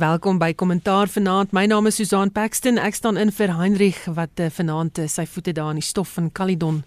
[0.00, 1.50] Welkom by Kommentaar vanaand.
[1.52, 2.78] My naam is Susan Paxton.
[2.80, 6.14] Ek staan in vir Heinrich wat uh, vanaand uh, sy voete daar in die stof
[6.16, 6.78] van Caledon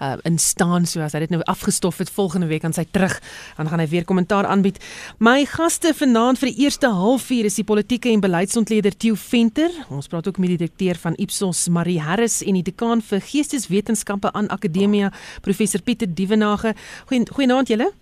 [0.00, 0.86] uh, in staan.
[0.88, 3.18] So as hy dit nou afgestof het volgende week aan sy terug,
[3.58, 4.80] dan gaan hy weer kommentaar aanbied.
[5.20, 9.68] My gaste vanaand vir die eerste halfuur is die politieke en beleidsontleder Theo Venter.
[9.92, 14.32] Ons praat ook met die direkteur van Ipsos, Marie Harris en die dekaan vir Geesteswetenskappe
[14.32, 15.12] aan Akademia,
[15.44, 16.72] professor Pieter Dievenage.
[17.12, 17.92] Goeienaand julle.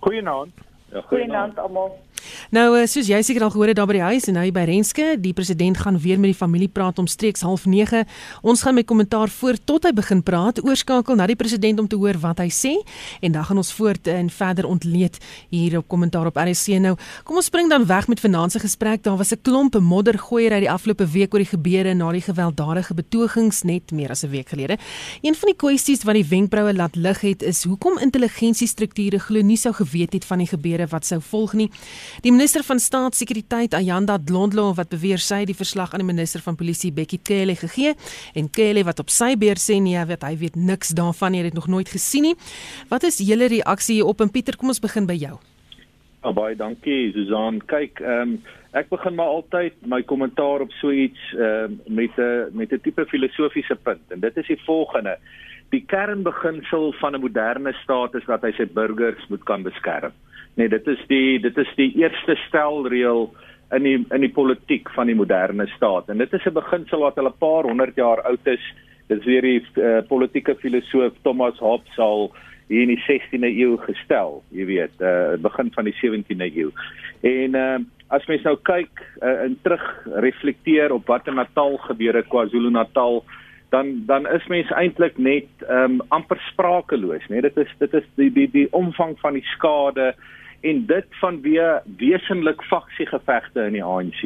[0.00, 0.68] Goeienaand.
[0.90, 1.98] Ja, goeienaand almal.
[2.50, 4.64] Nou eh, soos jy seker al gehoor het daar by die huis en nou by
[4.70, 8.06] Renske, die president gaan weer met die familie praat om streeks 09:30.
[8.42, 11.96] Ons gaan met kommentaar voor tot hy begin praat, oorskakel na die president om te
[11.96, 12.74] hoor wat hy sê
[13.20, 15.18] en dan gaan ons voort en verder ontleed
[15.48, 16.96] hier op kommentaar op RC nou.
[17.24, 19.02] Kom ons spring dan weg met vanaand se gesprek.
[19.02, 22.94] Daar was 'n klomp moddergooier uit die afgelope week oor die gebeure na die gewelddadige
[22.94, 24.78] betogings net meer as 'n week gelede.
[25.22, 29.56] Een van die kwessies wat die wenkbroue laat lig het is hoekom intelligensiestrukture glo nie
[29.56, 31.70] sou geweet het van die gebeure wat sou volg nie.
[32.24, 36.58] Die minister van staatssekuriteit Ayanda Dlondlo wat beweer sy die verslag aan die minister van
[36.58, 37.94] polisie Bekkie Cele gegee
[38.34, 41.50] en Cele wat op sy beurt sê nee, weet hy weet niks daarvan nie, hy
[41.52, 42.36] het nog nooit gesien nie.
[42.90, 45.38] Wat is julle reaksie hierop en Pieter, kom ons begin by jou.
[46.20, 47.62] Oh, baie dankie Susan.
[47.70, 48.40] Kyk, ehm um,
[48.76, 52.80] ek begin maar altyd my kommentaar op so iets ehm uh, met 'n met 'n
[52.82, 55.16] tipe filosofiese punt en dit is die volgende:
[55.70, 60.12] Die kernbeginsel van 'n moderne staat is dat hy sy burgers moet kan beskerm.
[60.60, 63.30] Nee, dit is die dit is die eerste stelreël
[63.72, 66.10] in die in die politiek van die moderne staat.
[66.12, 68.64] En dit is 'n beginsel wat al 'n paar honderd jaar oud is.
[69.08, 72.32] Dit is weer die uh, politieke filosoof Thomas Hobbes al
[72.68, 76.70] hier in die 16de eeu gestel, jy weet, uh begin van die 17de eeu.
[77.20, 78.90] En uh as mens nou kyk
[79.22, 83.24] uh, en terug reflekteer op wat in Natal gebeur het, KwaZulu-Natal,
[83.70, 88.32] dan dan is mens eintlik net um amper sprakeloos, nee, dit is dit is die
[88.32, 90.14] die die omvang van die skade
[90.60, 94.22] en dit vanweë wesenlik faksiegevegte in die ANC.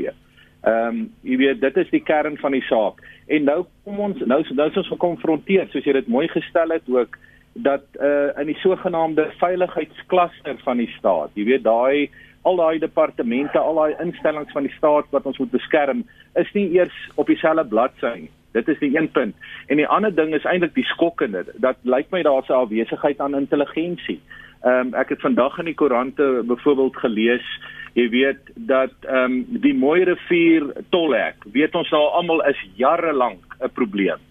[0.65, 3.03] Ehm um, jy weet dit is die kern van die saak.
[3.27, 6.89] En nou kom ons nou nou is ons gekonfronteer soos jy dit mooi gestel het
[6.89, 7.19] ook
[7.55, 11.31] dat uh in die sogenaamde veiligheidsklaster van die staat.
[11.35, 12.11] Jy weet daai
[12.45, 16.05] al daai departemente, al daai instellings van die staat wat ons moet beskerm,
[16.41, 18.33] is nie eers op dieselfde bladsy nie.
[18.55, 19.35] Dit is die een punt.
[19.67, 21.43] En die ander ding is eintlik die skokkende.
[21.63, 24.21] Dat lyk my daar's 'n afwesigheid aan intelligensie.
[24.65, 27.49] Ehm um, ek het vandag in die koerante byvoorbeeld gelees,
[27.93, 33.13] jy weet dat ehm um, die mooi rivier tolhek, weet ons nou almal is jare
[33.13, 34.23] lank 'n probleem.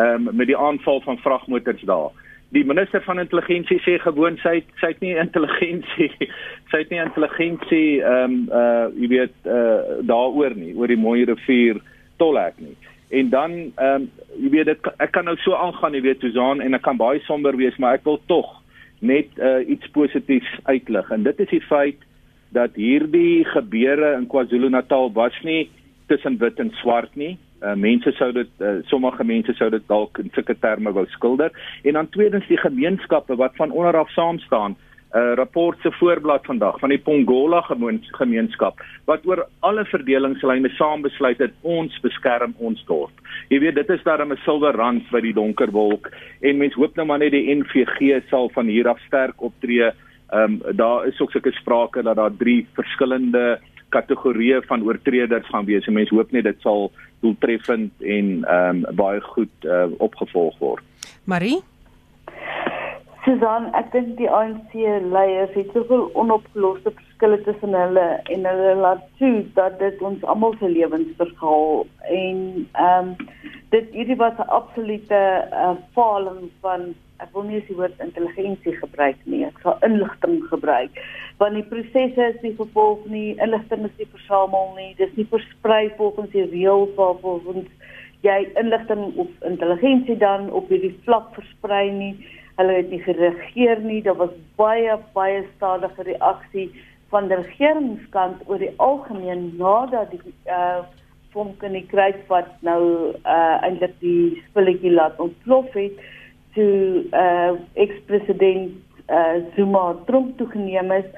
[0.00, 2.08] Ehm um, met die aanval van vragmotors daar.
[2.48, 6.10] Die minister van intelligensie sê gewoon sy sy het nie intelligensie
[6.70, 11.24] sy het nie intelligensie ehm um, uh jy weet uh daaroor nie oor die mooi
[11.24, 11.76] rivier
[12.16, 12.76] tolhek nie.
[13.10, 14.10] En dan ehm um,
[14.40, 17.20] jy weet dit ek kan nou so aangaan jy weet Susan en ek kan baie
[17.28, 18.61] somber wees maar ek wil tog
[19.02, 22.02] net uh, iets positiefs uitlig en dit is die feit
[22.54, 25.70] dat hierdie gebeure in KwaZulu-Natal was nie
[26.06, 27.36] tussen wit en swart nie.
[27.62, 31.54] Uh, mense sou dit uh, sommige mense sou dit dalk in sulke terme wou skilder
[31.86, 34.76] en dan tweedens die gemeenskappe wat van onder af saam staan
[35.14, 37.60] uh, rapport se voorblad vandag van die Pongola
[38.18, 43.12] gemeenskap wat oor alle verdelingslyne saam besluit het ons beskerm ons dorp.
[43.48, 46.96] Jy weet dit is daarom 'n silwer rand by die donker wolk en mens hoop
[46.96, 49.92] nou maar net die NVG sal van hier af sterk optree.
[50.32, 55.64] Ehm um, daar is ook sulke sprake dat daar drie verskillende kategorieë van oortreders gaan
[55.64, 55.86] wees.
[55.86, 56.90] Mense hoop net dit sal
[57.20, 60.82] doeltreffend en ehm um, baie goed uh, opgevolg word.
[61.24, 61.60] Marie
[63.22, 64.72] Susan, ek dink die ANC
[65.12, 70.56] leiers het soveel onopgeloste verskille tussen hulle en hulle laat toe dat dit ons almal
[70.58, 71.84] se lewens vergaal.
[72.10, 72.40] En
[72.72, 73.14] ehm um,
[73.70, 75.20] dit hierdie was 'n absolute
[75.52, 76.90] uh, faling van
[77.22, 80.98] ek wil nie die woord intelligensie gebruik nie, ek sal inligting gebruik.
[81.38, 85.94] Want die prosesse is nie gevolg nie, inligting is nie versamel nie, dis nie versprei
[85.96, 87.70] volgens die reëls waarvolgens
[88.26, 92.14] jy inligting of intelligensie dan op hierdie vlak versprei nie
[92.62, 94.00] hulle het nie gereageer nie.
[94.06, 96.70] Daar was baie baie stadige reaksie
[97.12, 100.82] van die regeringskant oor die algemeen nadat die uh
[101.32, 102.80] vonk in die kruis wat nou
[103.24, 106.00] uh eintlik die spulletjie laat ontplof het
[106.56, 107.52] toe uh
[107.84, 108.76] ex-president
[109.08, 111.08] uh Zuma Trump toegeneem is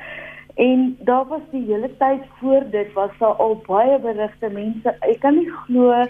[0.66, 5.18] en daar was die hele tyd voor dit was daar al baie berigte mense ek
[5.26, 6.04] kan nie glo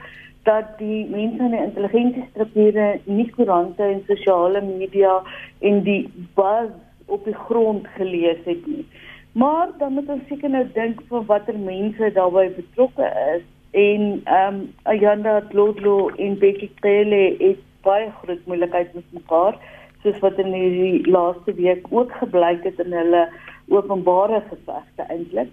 [0.44, 5.18] dat die mense in die intelligensiestrukture nie koerante en sosiale media
[5.60, 6.02] en die
[6.38, 6.72] buzz
[7.06, 8.86] op die grond gelees het nie.
[9.32, 13.44] Maar dan moet ons seker nou dink van watter mense daarbey betrokke is
[13.74, 19.58] en ehm um, Ayanda Dlodlo en Bekkie Cele het baie groot moeilikheid met mekaar
[20.04, 23.24] soos wat in die laaste week ook gebleik het in hulle
[23.68, 25.50] openbare gevegte eintlik.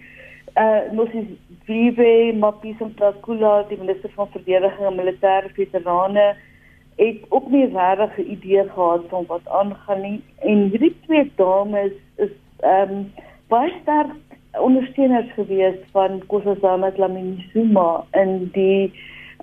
[0.55, 1.27] Uh Moses
[1.65, 6.35] Vive Mapisa Takula die minister van verdediging en militêre veterane
[6.97, 11.91] het ook nie regtig 'n idee gehad van wat aangaan nie en hierdie twee dames
[12.15, 13.11] is ehm um,
[13.47, 14.11] baie sterk
[14.59, 18.91] ondersteuners gewees van Nkosazana Dlamini-Zuma in die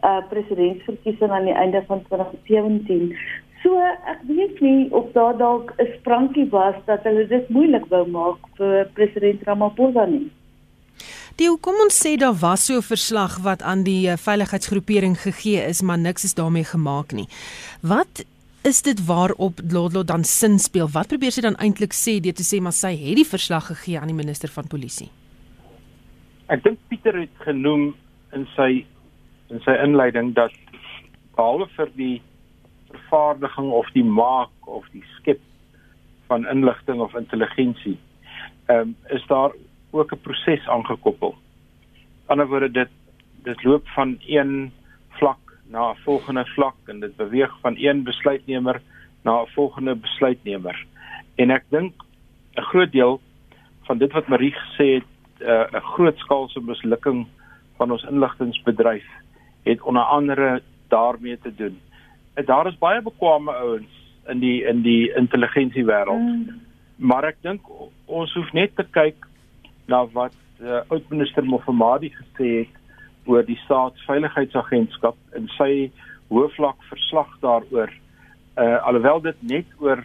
[0.05, 3.16] uh presidentsverkiesing aan die einde van 2017.
[3.62, 8.06] So ek weet nie of daar dalk 'n sprankie was dat hulle dit moeilik wou
[8.06, 10.31] maak vir president Ramaphosa nie.
[11.38, 15.61] Die kom ons sê daar was so 'n verslag wat aan die uh, veiligheidsgroepering gegee
[15.62, 17.29] is, maar niks is daarmee gemaak nie.
[17.81, 18.25] Wat
[18.64, 20.88] is dit waarop Lodlo dan sin speel?
[20.88, 24.00] Wat probeer sy dan eintlik sê deur te sê maar sy het die verslag gegee
[24.00, 25.11] aan die minister van polisie?
[26.49, 27.94] Ek dink Pieter het genoem
[28.32, 28.84] in sy
[29.49, 30.52] in sy inleiding dat
[31.37, 32.23] behalwe vir die
[32.91, 35.41] vervaardiging of die maak of die skep
[36.26, 37.99] van inligting of intelligensie,
[38.67, 39.55] ehm um, is daar
[39.90, 41.32] ook 'n proses aangekoppel.
[41.32, 41.38] Aan
[41.96, 42.88] die ander woorde dit
[43.43, 44.73] dit loop van een
[45.08, 48.81] vlak na 'n volgende vlak en dit beweeg van een besluitnemer
[49.23, 50.87] na 'n volgende besluitnemer.
[51.35, 51.93] En ek dink
[52.55, 53.20] 'n groot deel
[53.82, 57.26] van dit wat Marie gesê het, eh, 'n uh, groot skaalse mislukking
[57.76, 59.06] van ons inligtingbedryf
[59.62, 61.81] het onder andere daarmee te doen.
[62.34, 63.93] En daar is baie bekwame ouens
[64.26, 66.20] in die in die intelligensie wêreld.
[66.20, 66.61] Mm.
[66.96, 67.61] Maar ek dink
[68.05, 69.26] ons hoef net te kyk
[69.88, 75.90] na wat uh, oud-minister Mofamadi gesê het oor die staatsveiligheidsagentskap en sy
[76.32, 77.93] hoofvlak verslag daaroor.
[78.58, 80.05] Uh alhoewel dit net oor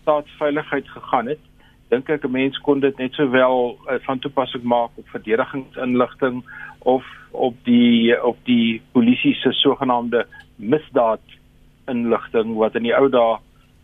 [0.00, 1.42] staatsveiligheid gegaan het,
[1.90, 6.44] dink ek 'n mens kon dit net sowel uh, van toepassing maak op verdedigingsinligting
[6.78, 10.26] of op die op die polisie se sogenaamde
[10.56, 11.24] misdaad
[11.88, 13.38] inligting wat in die ou dae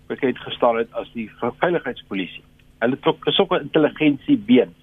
[0.07, 1.31] bekend gestaan het as die
[1.61, 2.45] veiligheidspolisie.
[2.79, 4.75] Hulle het ook 'n soort intelligensie been.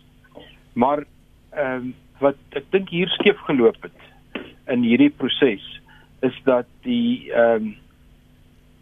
[0.73, 1.05] Maar
[1.49, 3.99] ehm um, wat ek dink hier skeef geloop het
[4.71, 5.65] in hierdie proses
[6.21, 7.75] is dat die ehm um,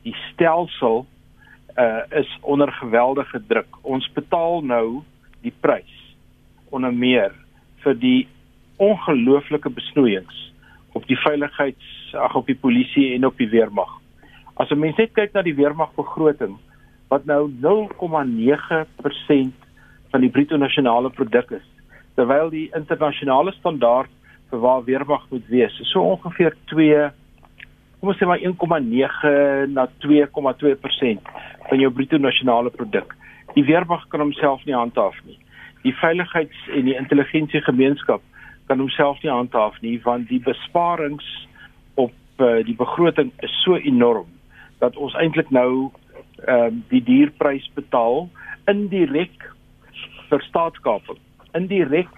[0.04, 1.06] die stelsel
[1.78, 3.78] uh is onder geweldige druk.
[3.82, 5.02] Ons betaal nou
[5.42, 6.16] die prys
[6.70, 7.32] onder meer
[7.84, 8.28] vir die
[8.78, 10.54] ongelooflike besnoeiings
[10.98, 14.02] op die veiligheids ag op die polisie en op die weermag.
[14.56, 16.58] As 'n mens net kyk na die weermagbegroting
[17.08, 19.54] wat nou 0,9%
[20.12, 21.71] van die bruto nasionale produk is,
[22.16, 24.12] terwyl die internasionale standaard
[24.52, 27.10] vir waar weermag moet wees, so ongeveer 2
[28.02, 31.28] kom ons sê maar 1,9 na 2,2%
[31.70, 33.14] van jou bruto nasionale produk.
[33.54, 35.38] Die weermag kan homself nie handhaaf nie.
[35.84, 38.22] Die veiligheids- en die intelligensiegemeenskap
[38.66, 41.28] kan homself nie handhaaf nie want die besparings
[41.94, 44.30] op uh, die begroting is so enorm
[44.80, 45.92] dat ons eintlik nou
[46.48, 48.30] ehm uh, die dierprys betaal
[48.72, 49.52] indirek
[50.30, 51.20] vir staatskaping
[51.58, 52.10] indirek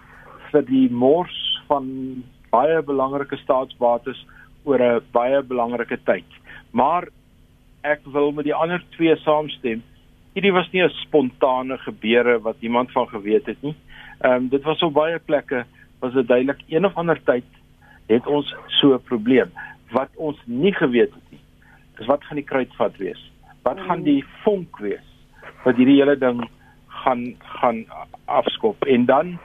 [0.51, 4.25] vir die mors van baie belangrike staatsbates
[4.63, 6.39] oor 'n baie belangrike tyd
[6.71, 7.07] maar
[7.83, 9.83] ek wil met die ander twee saamstem
[10.33, 13.75] hierdie was nie 'n spontane gebeure wat iemand van geweet het nie
[14.21, 15.65] ehm um, dit was op baie plekke
[15.99, 17.45] was dit duidelik een of ander tyd
[18.07, 19.51] het ons so 'n probleem
[19.91, 21.39] wat ons nie geweet het nie.
[21.97, 23.31] Dis wat gaan die kruitvat wees?
[23.61, 25.09] Wat gaan die vonk wees
[25.63, 26.41] wat hierdie hele ding
[27.03, 27.23] gaan
[27.59, 27.85] gaan
[28.25, 29.37] afskop en dan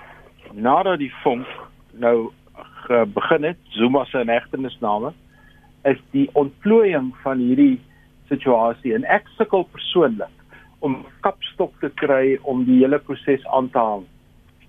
[0.53, 1.47] nadat die vonk
[1.93, 2.31] nou
[3.15, 5.13] begin het, Zuma se negtenisname
[5.85, 7.81] is die ontplooiing van hierdie
[8.29, 10.33] situasie en ek sukkel persoonlik
[10.81, 14.07] om kapstok te kry om die hele proses aan te hang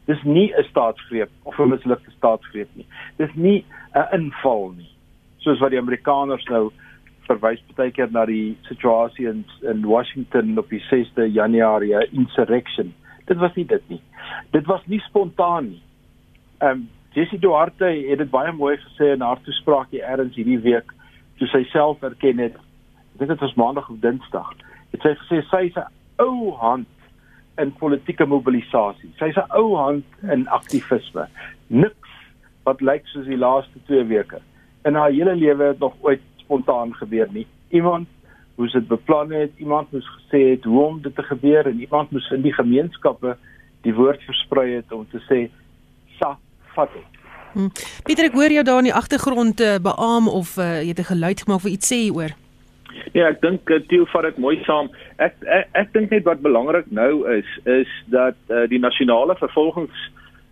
[0.10, 2.86] dis nie 'n staatsgreep of 'n mislukte staatsgreep nie.
[3.18, 4.90] Dis nie 'n inval nie.
[5.38, 6.72] Soos wat die Amerikaners nou
[7.30, 12.94] verwys baie keer na die situasie in in Washington op die 6de Januarie insurrection.
[13.30, 14.02] Dit was nie dit nie.
[14.52, 15.84] Dit was nie spontaan nie.
[16.60, 20.92] Ehm um, Jessie Duarte het dit baie mooi gesê in haar toespraakie eers hierdie week
[21.40, 22.58] toe sy self erken het.
[23.18, 24.52] Dit was maandag of dinsdag.
[24.92, 25.90] Het sy gesê sy is 'n
[26.22, 26.88] ou hand
[27.58, 29.12] in politieke mobilisasie.
[29.18, 31.28] Sy's 'n ou hand in aktivisme.
[31.68, 32.14] Niks
[32.64, 34.42] wat lyk soos die laaste 2 weke.
[34.86, 37.46] In haar hele lewe het nog ooit spontaan gebeur nie.
[37.70, 38.08] Iemand
[38.58, 42.12] moes dit beplan het, iemand moes gesê het hoe om dit te gebeur en iemand
[42.12, 43.38] moes in die gemeenskappe
[43.86, 45.46] die woord versprei het om te sê
[46.18, 46.34] sa
[46.76, 47.22] vat dit.
[47.54, 47.70] Hm.
[48.06, 51.14] Pieter ek hoor jou daar in die agtergrond uh, beam of uh, jy het 'n
[51.14, 52.36] geluid gemaak of iets sê oor.
[53.14, 54.90] Ja, ek dink uh, Theo vat dit mooi saam.
[55.18, 59.98] Ek ek, ek dink net wat belangrik nou is is dat uh, die nasionale vervolgings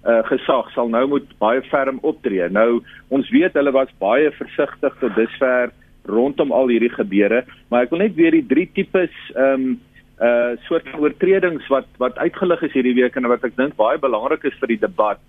[0.07, 2.49] uh, gesag sal nou moet baie ferm optree.
[2.49, 5.73] Nou ons weet hulle was baie versigtig tot dusver
[6.07, 9.75] rondom al hierdie gebeure, maar ek wil net weer die drie tipes ehm um,
[10.17, 14.47] uh soort oortredings wat wat uitgelig is hierdie week en wat ek dink baie belangrik
[14.49, 15.19] is vir die debat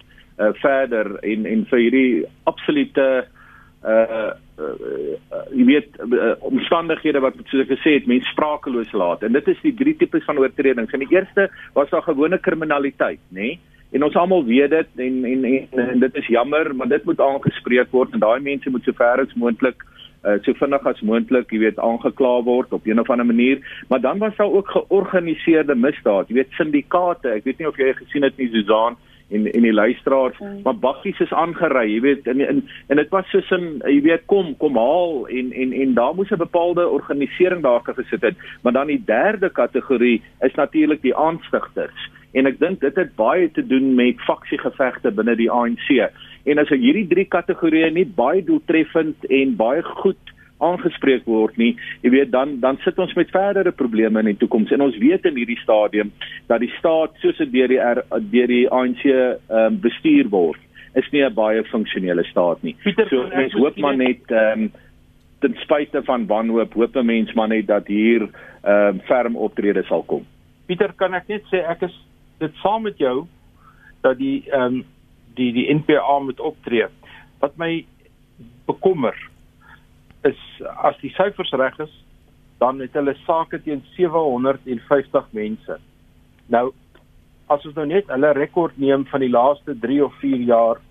[0.40, 2.12] uh, verder en en vir hierdie
[2.48, 3.26] absolute uh
[3.92, 9.36] uh, uh jy weet uh, omstandighede wat soos ek gesê het mense sprakeloos laat en
[9.36, 10.94] dit is die drie tipes van oortredings.
[10.96, 13.52] In die eerste was daar gewone kriminaliteit, nê?
[13.52, 13.60] Nee?
[13.92, 17.20] En ons almal weet dit en, en en en dit is jammer, maar dit moet
[17.20, 19.97] aangespreek word en daai mense moet so ver as moontlik uh
[20.42, 23.60] so vinnig as moontlik, jy weet, aangekla word op een of ander manier.
[23.88, 27.28] Maar dan was daar ook georganiseerde misdaad, jy weet, syndikaate.
[27.28, 28.96] Ek weet nie of jy gesien het nie, Susan,
[29.28, 30.60] en en die luisteraars mm.
[30.64, 34.24] maar bakkies is aangery jy weet en en en dit was soos 'n jy weet
[34.26, 38.72] kom kom haal en en en daar moes 'n bepaalde organisering daar gesit het maar
[38.72, 43.66] dan die derde kategorie is natuurlik die aanstigters en ek dink dit het baie te
[43.66, 45.88] doen met faksiegevegte binne die ANC
[46.44, 52.10] en as hierdie drie kategorieë nie baie doeltreffend en baie goed aangespreek word nie, jy
[52.12, 55.38] weet dan dan sit ons met verdere probleme in die toekoms en ons weet in
[55.38, 56.10] hierdie stadium
[56.50, 57.78] dat die staat soos dit deur die
[58.32, 60.60] deur die ANC ehm um, bestuur word,
[60.98, 62.74] is nie 'n baie funksionele staat nie.
[62.82, 64.70] Pieter, so mens hoop maar net ehm um,
[65.40, 68.28] ten spyte van wanhoop, hoop 'n mens maar net dat hier
[68.62, 70.26] ehm um, ferm optrede sal kom.
[70.66, 71.94] Pieter, kan ek net sê ek is
[72.38, 73.26] dit saam met jou
[74.00, 74.84] dat die ehm um,
[75.38, 76.86] die die NPA moet optree.
[77.38, 77.86] Wat my
[78.66, 79.14] bekommer
[80.26, 80.38] is
[80.82, 81.92] as die syfers reg is,
[82.58, 85.78] dan het hulle sake teen 750 mense.
[86.46, 86.72] Nou
[87.48, 90.82] as ons nou net hulle rekord neem van die laaste 3 of 4 jaar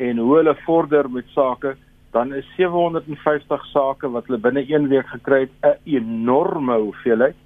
[0.00, 1.74] en hoe hulle vorder met sake,
[2.14, 7.36] dan is 750 sake wat hulle binne 1 week gekry het 'n enorme hoeveelheid.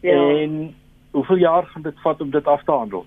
[0.00, 0.14] Ja.
[0.14, 0.74] En
[1.10, 3.06] hoeveel jaar gaan dit vat om dit af te handel?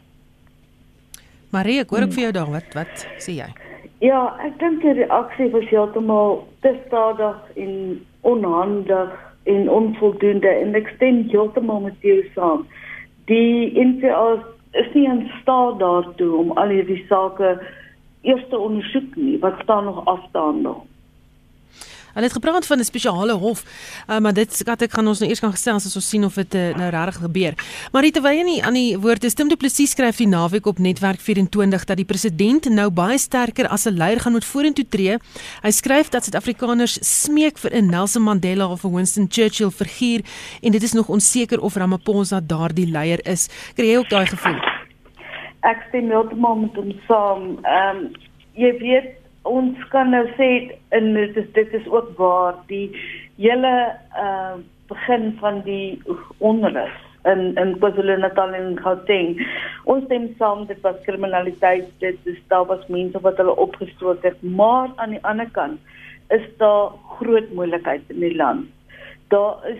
[1.51, 3.49] Marie, ek hoor ook vir jou daar wat wat sê jy?
[4.01, 7.73] Ja, ek dink die reaksie was heeltemal te stadig en
[8.21, 9.11] onhandig
[9.51, 12.63] en onvoldoende en ek stem heeltemal met jou saam.
[13.29, 14.39] Die NPA
[14.79, 17.57] is nie in staat daartoe om al hierdie sake
[18.21, 20.85] eers te ondersoek nie, wat staan nog afstaan nog.
[22.13, 23.63] Hulle het gepraat van 'n spesiale hof,
[24.07, 26.33] uh, maar dit skat ek gaan ons nou eers kan gestel as ons sien of
[26.33, 27.53] dit uh, nou regtig gebeur.
[27.91, 31.19] Maar terwyl nie aan die woord is, Tim Du Plessis skryf die naweek op Netwerk
[31.19, 35.17] 24 dat die president nou baie sterker as 'n leier gaan moet vorentoe tree.
[35.61, 40.21] Hy skryf dat Suid-Afrikaners smeek vir 'n Nelson Mandela of 'n Winston Churchill figuur
[40.61, 43.49] en dit is nog onseker of Ramaphosa daardie leier is.
[43.75, 44.59] Kry jy ook daai gevoel?
[45.61, 47.59] Ek stem heeltemal met hom saam.
[47.63, 48.11] Ehm um,
[48.53, 50.49] jy weet ons kan nou sê
[50.89, 52.89] en dit is dit is ook waar die
[53.37, 53.73] hele
[54.17, 54.59] uh
[54.91, 56.01] begin van die
[56.37, 56.95] onrus
[57.31, 59.37] in in KwaZulu-Natal en Gauteng.
[59.85, 64.41] Ons stem saam dit was kriminaliteit, dit is daar was mense wat hulle opgestoot het,
[64.43, 65.79] maar aan die ander kant
[66.35, 68.67] is daar groot moeilikheid in die land.
[69.31, 69.79] Daar is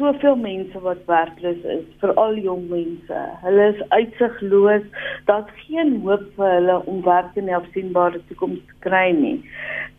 [0.00, 3.18] soveel mense wat werkloos is, veral jong mense.
[3.44, 4.86] Hulle is uitsigloos.
[5.28, 9.38] Daar's geen hoop vir hulle om werk in 'n afsienbare toekoms te kry nie.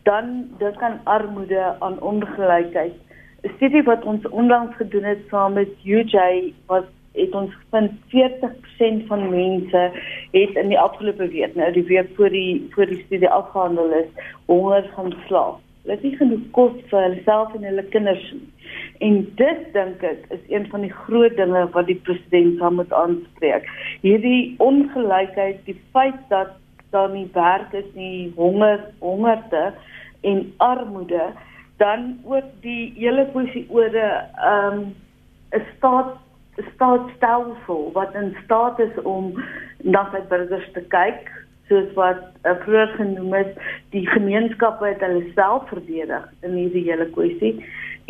[0.08, 2.98] Dan dit kan armoede aan ongelykheid.
[3.44, 9.06] 'n Studie wat ons onlangs gedoen het saam met UJ wat het ons gevind 40%
[9.06, 9.90] van mense
[10.30, 14.08] het in die afgelope week, nou die week voor die voor die studie afgehandel is,
[14.46, 15.60] honger gaan slaap.
[15.82, 18.48] Hulle het nie genoeg kos vir hulself en hulle kinders nie.
[19.02, 22.92] En dit dink ek is een van die groot dinge wat die president sal moet
[22.94, 23.66] aanspreek.
[24.04, 26.54] Hierdie ongelykheid, die feit dat
[26.94, 29.72] daar nie werk is nie, honger, hongerte
[30.22, 31.32] en armoede,
[31.82, 34.12] dan ook die hele kwessie oor 'n
[34.50, 34.78] ehm
[35.56, 36.16] 'n staat
[36.74, 39.32] staatsstelsel wat in staat is om
[39.82, 41.30] na sy burgers te kyk
[41.68, 43.50] soos wat uh, vroeër genoem is
[43.94, 47.54] die gemeenskappe het hulle self verdedig in hierdie hele kwessie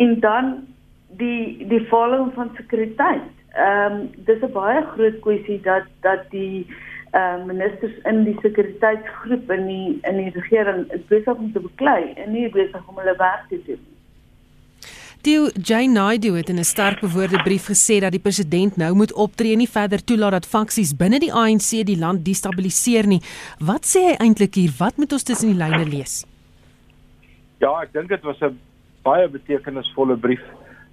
[0.03, 0.55] en dan
[1.21, 3.31] die die volging van sekuriteit.
[3.53, 6.67] Ehm um, dis 'n baie groot kwessie dat dat die
[7.11, 12.13] ehm uh, ministers in die sekuriteitsgroep in die in die regering besig om te beklei
[12.17, 13.92] en nie besig om hulle werk te doen.
[15.23, 19.13] Die Jane Naidu het in 'n sterk bewoorde brief gesê dat die president nou moet
[19.13, 23.21] optree en nie verder toelaat dat faksies binne die ANC die land destabiliseer nie.
[23.59, 24.73] Wat sê hy eintlik hier?
[24.79, 26.27] Wat moet ons tussen die lyne lees?
[27.59, 28.59] Ja, ek dink dit was 'n
[29.05, 30.43] baie betekenisvolle brief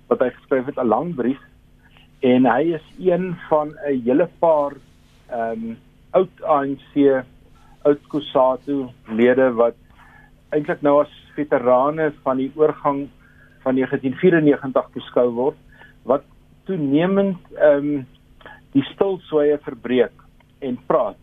[0.08, 1.42] wat hy geskryf het, 'n lang brief
[2.20, 4.74] en hy is een van 'n hele paar
[5.32, 5.78] ehm um,
[6.12, 7.26] oud ANC
[7.82, 9.76] oud Kusatu lede wat
[10.52, 13.10] eintlik nou as veterane van die oorgang
[13.70, 15.60] van 1994 beskou word
[16.10, 16.26] wat
[16.70, 18.08] toenemend ehm um,
[18.74, 20.14] die stilswye verbreek
[20.62, 21.18] en praat.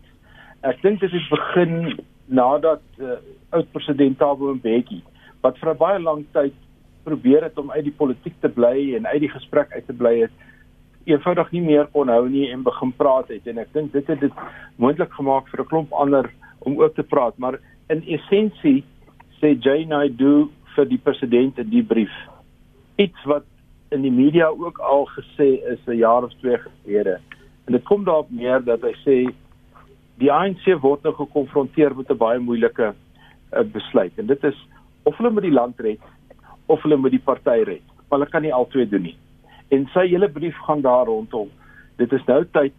[0.67, 1.93] Ek dink dit het begin
[2.27, 3.15] nadat uh,
[3.55, 4.99] oud president Thabo Mbeki
[5.45, 6.55] wat vir baie lang tyd
[7.07, 10.13] probeer het om uit die politiek te bly en uit die gesprek uit te bly
[10.25, 10.43] het
[11.07, 14.19] eenvoudig nie meer kon hou nie en begin praat het en ek dink dit het
[14.25, 14.43] dit
[14.75, 16.27] moontlik gemaak vir 'n klomp ander
[16.67, 18.83] om ook te praat, maar in essensie
[19.39, 22.11] sê Jay Naidoo vir die president in die brief
[22.97, 23.45] iets wat
[23.89, 27.19] in die media ook al gesê is 'n jaar of twee gelede.
[27.65, 29.33] En dit kom daarop neer dat hy sê
[30.17, 32.93] die ANC word nou gekonfronteer met 'n baie moeilike
[33.53, 34.67] uh, besluit en dit is
[35.03, 35.99] of hulle met die land red
[36.65, 37.85] of hulle met die party red.
[38.09, 39.17] Maar hulle kan nie albei doen nie.
[39.69, 41.49] En sy hele brief gaan daar rondom.
[41.97, 42.73] Dit is nou tyd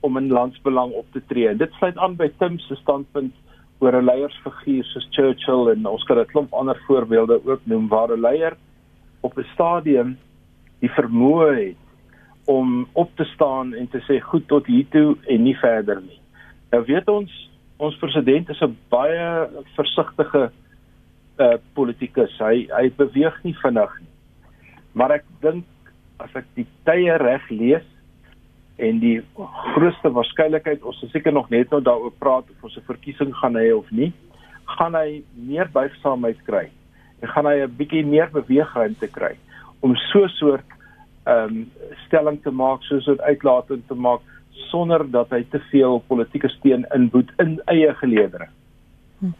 [0.00, 1.48] om in landsbelang op te tree.
[1.48, 3.34] En dit sluit aan by Tim se standpunt
[3.78, 8.10] oor 'n leiersfiguur soos Churchill en ons kan 'n klomp ander voorbeelde ook noem waar
[8.12, 8.56] 'n leier
[9.24, 10.16] op 'n stadium
[10.84, 11.82] die vermoë het
[12.44, 16.20] om op te staan en te sê goed tot hier toe en nie verder nie.
[16.70, 17.32] Nou weet ons
[17.76, 20.50] ons president is 'n baie versigtige
[21.38, 22.38] uh politikus.
[22.38, 24.12] Hy hy beweeg nie vinnig nie.
[24.92, 25.64] Maar ek dink
[26.16, 27.86] as ek die tye reg lees
[28.76, 29.22] en die
[29.72, 33.56] grootste waarskynlikheid ons is seker nog net nou daaroor praat of ons 'n verkiesing gaan
[33.56, 34.12] hê of nie,
[34.64, 36.70] gaan hy meer buigsaamheid kry
[37.26, 39.34] gaan hy 'n bietjie meer beweegruimte kry
[39.80, 40.68] om so 'n soort
[41.26, 41.70] ehm um,
[42.06, 44.20] stelling te maak soos 'n uitlating te maak
[44.70, 48.48] sonder dat hy te veel politieke steun inboet in eie geleedere.
[49.20, 49.32] Hm.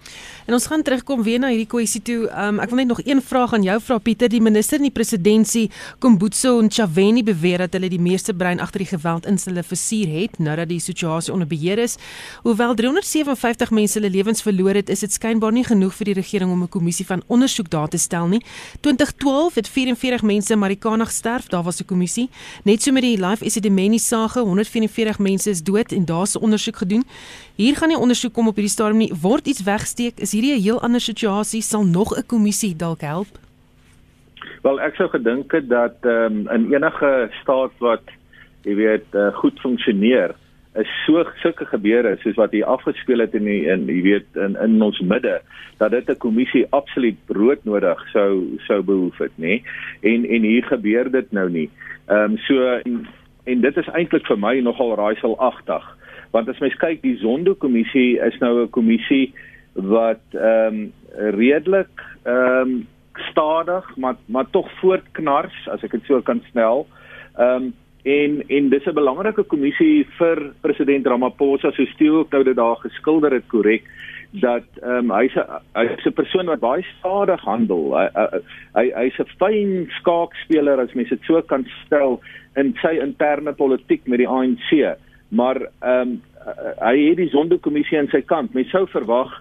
[0.45, 2.27] En ons gaan terugkom weer na hierdie kwessie toe.
[2.29, 4.29] Um, ek wil net nog een vraag aan jou vra Pieter.
[4.29, 5.43] Die minister in die presidentskap,
[6.05, 10.39] Kombutso Ntshavheni beweer dat hulle die meeste brein agter die geweld in hulle versuur het
[10.43, 11.97] nou dat die situasie onder beheer is.
[12.43, 16.53] Hoewel 357 mense hulle lewens verloor het, is dit skynbaar nie genoeg vir die regering
[16.53, 18.43] om 'n kommissie van ondersoek daar te stel nie.
[18.81, 22.29] 2012 het 44 mense in Marikana gesterf, daar was 'n kommissie.
[22.65, 26.77] Net so met die Life Esidimeni saga, 144 mense is dood en daar's 'n ondersoek
[26.77, 27.05] gedoen.
[27.55, 29.13] Hier gaan nie ondersoek kom op hierdie stadium nie.
[29.21, 30.19] Word iets wegsteek?
[30.19, 31.63] Is hierdie 'n heel ander situasie?
[31.63, 33.39] Sal nog 'n kommissie dalk help?
[34.63, 38.03] Wel, ek sou gedink het dat ehm um, in enige staat wat
[38.65, 40.35] jy weet uh, goed funksioneer,
[40.75, 44.57] is so sulke gebeure soos wat hier afgespeel het in die, in jy weet in
[44.57, 45.41] in ons midde
[45.79, 49.63] dat dit 'n kommissie absoluut broodnodig sou sou behoef het, nê?
[50.03, 51.71] En en hier gebeur dit nou nie.
[52.09, 53.07] Ehm um, so en,
[53.45, 55.85] en dit is eintlik vir my nogal raaiselagtig
[56.35, 59.35] want as mens kyk die Zondo kommissie is nou 'n kommissie
[59.75, 62.87] wat ehm um, redelik ehm um,
[63.31, 66.87] stadig maar maar tog voortknars as ek dit so kan snel.
[67.37, 72.45] Ehm um, en en dis 'n belangrike kommissie vir president Ramaphosa so steel ook nou
[72.45, 73.85] dit daar geskilder het korrek
[74.31, 77.95] dat ehm um, hy's 'n hy's 'n persoon wat baie stadig handel.
[77.97, 78.09] Hy
[78.75, 82.21] hy hy's 'n fyn skaakspeler as mens dit so kan stel
[82.57, 84.97] in sy interne politiek met die ANC.
[85.29, 86.23] Maar ehm um,
[86.81, 88.55] hy het die sondekommissie aan sy kant.
[88.55, 89.33] Mens sou verwag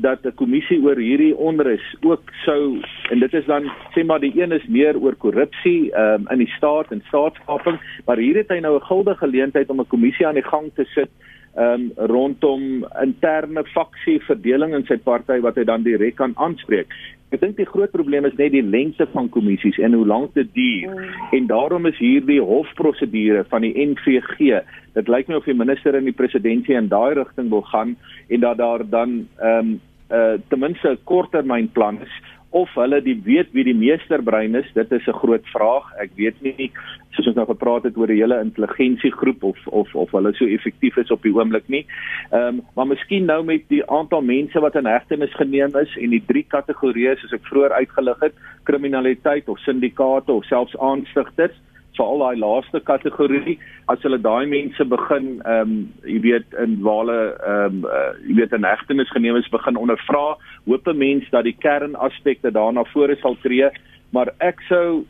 [0.00, 4.32] dat 'n kommissie oor hierdie onrus ook sou en dit is dan sê maar die
[4.42, 8.60] een is meer oor korrupsie um, in die staat en staatskaping maar hier het hy
[8.60, 11.10] nou 'n guldige geleentheid om 'n kommissie aan die gang te sit
[11.56, 16.88] um, rondom interne faksie verdeling in sy party wat hy dan direk kan aanspreek
[17.30, 20.48] Ek dink die groot probleem is net die lengte van kommissies en hoe lank dit
[20.54, 20.90] duur.
[20.90, 21.28] Mm.
[21.38, 24.64] En daarom is hierdie hofprosedure van die NVG.
[24.98, 27.94] Dit lyk my of die minister en die president in daai rigting wil gaan
[28.28, 29.78] en dat daar dan ehm um,
[30.10, 32.14] uh ten minste 'n korttermynplan is
[32.50, 35.86] of hulle die weet wie die meesterbrein is, dit is 'n groot vraag.
[35.98, 36.70] Ek weet nie
[37.14, 40.96] soos ons nou gepraat het oor die hele intelligensiegroep of of of hulle so effektief
[40.96, 41.86] is op die oomblik nie.
[42.32, 46.10] Ehm um, maar miskien nou met die aantal mense wat in hegtenis geneem is en
[46.10, 51.56] die drie kategorieë soos ek vroeër uitgelig het, kriminaliteit of syndikaate of selfs aanstigters
[51.96, 53.58] veral daai laaste kategorie
[53.92, 58.36] as hulle daai mense begin ehm um, jy weet in wale ehm um, uh, jy
[58.40, 63.16] weet in hegtenis geneem is begin ondervra hoop 'n mens dat die kernaspekte daarna vore
[63.16, 63.70] sal tree.
[64.12, 65.04] Maar ek sou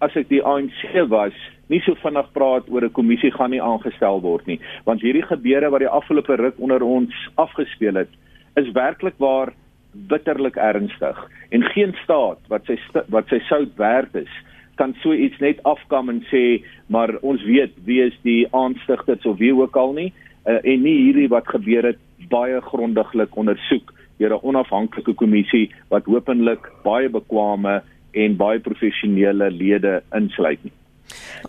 [0.00, 1.34] as ek die ANC was
[1.68, 4.60] nie so vinnig praat oor 'n kommissie gaan nie aangestel word nie.
[4.84, 8.10] Want hierdie gebeure wat die afgelope ruk onder ons afgespeel het
[8.56, 9.52] is werklik waar
[9.94, 11.30] bitterlik ernstig.
[11.50, 14.30] En geen staat wat sy wat sy sout werd is
[14.74, 19.38] kan so iets net afkam en sê maar ons weet wie is die aanstigters of
[19.38, 20.12] wie ook al nie
[20.46, 26.04] uh, en nie hierdie wat gebeur het baie grondiglik ondersoek deur 'n onafhanklike kommissie wat
[26.04, 27.82] hopelik baie bekwame
[28.12, 30.72] en baie professionele lede insluit nie.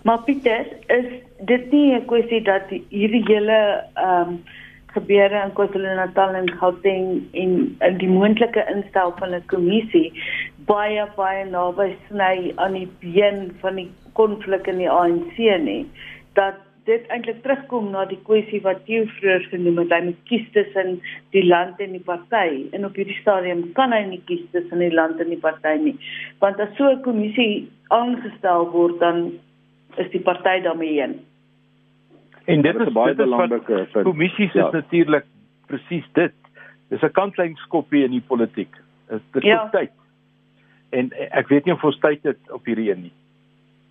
[0.03, 1.05] Maar Pieter, is
[1.45, 4.39] dit nie 'n kwessie dat hierdie hele ehm um,
[4.95, 7.07] gebeure in KwaZulu-Natal en Gauteng
[7.43, 7.55] en,
[7.85, 10.11] en die moontlike instel van 'n kommissie
[10.71, 15.83] baie baie naby sny aan die been van die konflik in die ANC nie
[16.39, 20.43] dat dit eintlik terugkom na die kwessie wat jy vroeër genoem het hy moet kies
[20.57, 20.99] tussen
[21.33, 24.93] die land en die party en op hierdie stadium kan hy nie kies tussen die
[24.93, 25.95] land en die party nie
[26.43, 29.25] want as so 'n kommissie aangestel word dan
[29.97, 31.17] is die party daarmee heen
[32.45, 34.65] en dit is baie belangrike kommissies ja.
[34.67, 35.25] is natuurlik
[35.67, 36.33] presies dit
[36.89, 38.73] dis 'n kantlynskoppie in die politiek.
[39.07, 39.69] Dit is ja.
[39.69, 39.91] tyd.
[40.89, 43.13] En ek weet nie of ons tyd het op hierdie een nie.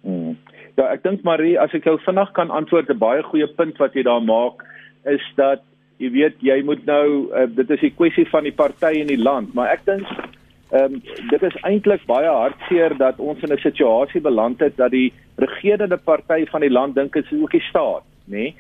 [0.04, 0.36] Hmm.
[0.76, 3.94] Ja, ek dink Marie, as ek jou vinnig kan antwoord 'n baie goeie punt wat
[3.94, 4.64] jy daar maak,
[5.04, 5.62] is dat
[5.98, 9.22] jy weet jy moet nou uh, dit is 'n kwessie van die party in die
[9.22, 10.06] land, maar ek dink
[10.72, 14.90] ehm um, dit is eintlik baie hartseer dat ons in 'n situasie beland het dat
[14.90, 18.36] die regerende party van die land dink dit is ook die staat, nê?
[18.36, 18.54] Nee?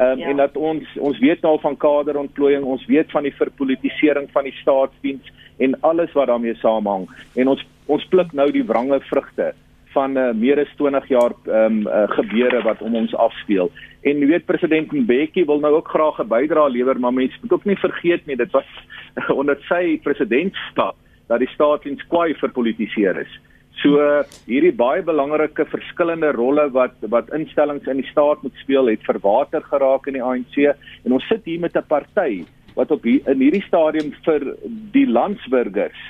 [0.00, 0.28] Ehm um, ja.
[0.28, 4.56] en dat ons ons weet nou van kaderontplooiing, ons weet van die verpolitisering van die
[4.60, 7.04] staatsdiens en alles wat daarmee saamhang
[7.34, 9.50] en ons ons pluk nou die wrange vrugte
[9.92, 13.68] van uh, meer as 20 jaar ehm um, uh, gebeure wat om ons afspeel.
[14.00, 17.52] En jy weet president Mbeki wil nou ook graag 'n bydrae lewer, maar mense moet
[17.52, 18.68] ook nie vergeet nie, dit was
[19.40, 23.40] onder sy presidentskap dat die staatsdiens kwai verpolitiseer is.
[23.80, 23.96] So
[24.44, 29.64] hierdie baie belangrike verskillende rolle wat wat instellings in die staat moet speel, het verwater
[29.64, 32.44] geraak in die ANC en ons sit hier met 'n party
[32.76, 34.56] wat op hier, in hierdie stadium vir
[34.92, 36.00] die landsburgers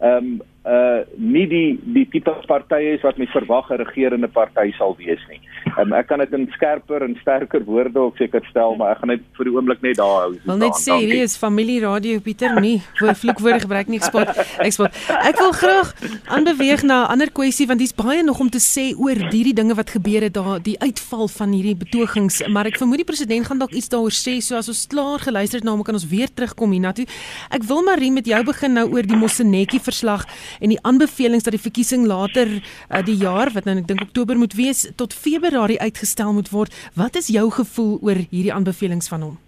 [0.00, 4.72] ehm um, uh nie die die tipe partye is wat mens verwag 'n regerende party
[4.78, 5.40] sal wees nie.
[5.78, 9.08] Um, ek kan dit in skerper en sterker woorde ook seker stel, maar ek gaan
[9.08, 10.34] net vir die oomblik net daar hou.
[10.44, 14.30] Wil net sê hier is familie radio Pieter nie vir vloekwoorde gebruik nie eksport.
[14.58, 14.94] Eksport.
[15.10, 15.92] Ek wil graag
[16.32, 19.74] aanbeweeg na 'n ander kwessie want dis baie nog om te sê oor hierdie dinge
[19.74, 23.58] wat gebeur het daar, die uitval van hierdie betogings, maar ek vermoed die president gaan
[23.58, 26.28] dalk iets daaroor sê, so as ons klaar geluister het na hom kan ons weer
[26.28, 27.06] terugkom hiernatoe.
[27.50, 30.24] Ek wil Marie met jou begin nou oor die Mosenetjie verslag
[30.60, 34.38] en die aanbevelings dat die verkiesing later uh, die jaar wat nou ek dink Oktober
[34.38, 36.74] moet wees tot Februarie uitgestel moet word.
[36.94, 39.38] Wat is jou gevoel oor hierdie aanbevelings van hom?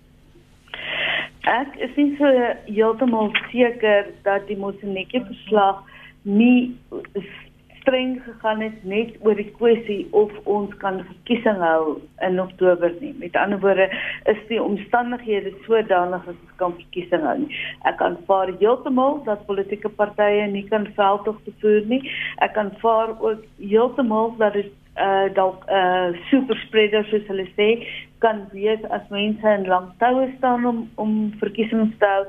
[1.47, 2.31] Ek is nie so
[2.67, 5.85] heeltemal seker dat die Mosenetjie verslag
[6.27, 6.75] nie
[7.87, 13.13] streng gegaan het net oor die kwessie of ons kan verkiesing hou in Oktober nie.
[13.21, 13.87] Met ander woorde,
[14.27, 17.61] is die omstandighede sodanig dat ons kan verkiesing hou nie.
[17.87, 22.03] Ek kan vaar heeltemal dat politieke partye nie kan veldtogte voer nie.
[22.43, 27.69] Ek kan vaar ook heeltemal dat dit uh dalk uh super spreaders soos hulle sê
[28.25, 32.25] kan wees as mense in lang toue staan om om verkiesings te hou.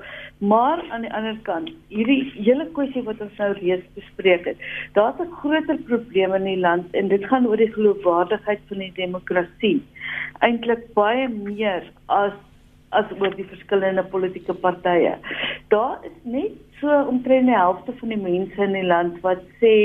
[0.51, 4.65] Maar aan die ander kant hierdie hele kwessie wat ons nou reeds bespreek het
[4.97, 8.93] daar's 'n groter probleem in die land en dit gaan oor die geloofwaardigheid van die
[8.95, 9.81] demokrasie.
[10.39, 12.33] Eintlik baie meer as
[12.91, 15.17] as oor die verskillende politieke partye.
[15.67, 19.75] Daar is net so omtrent die helfte van die mense in die land wat sê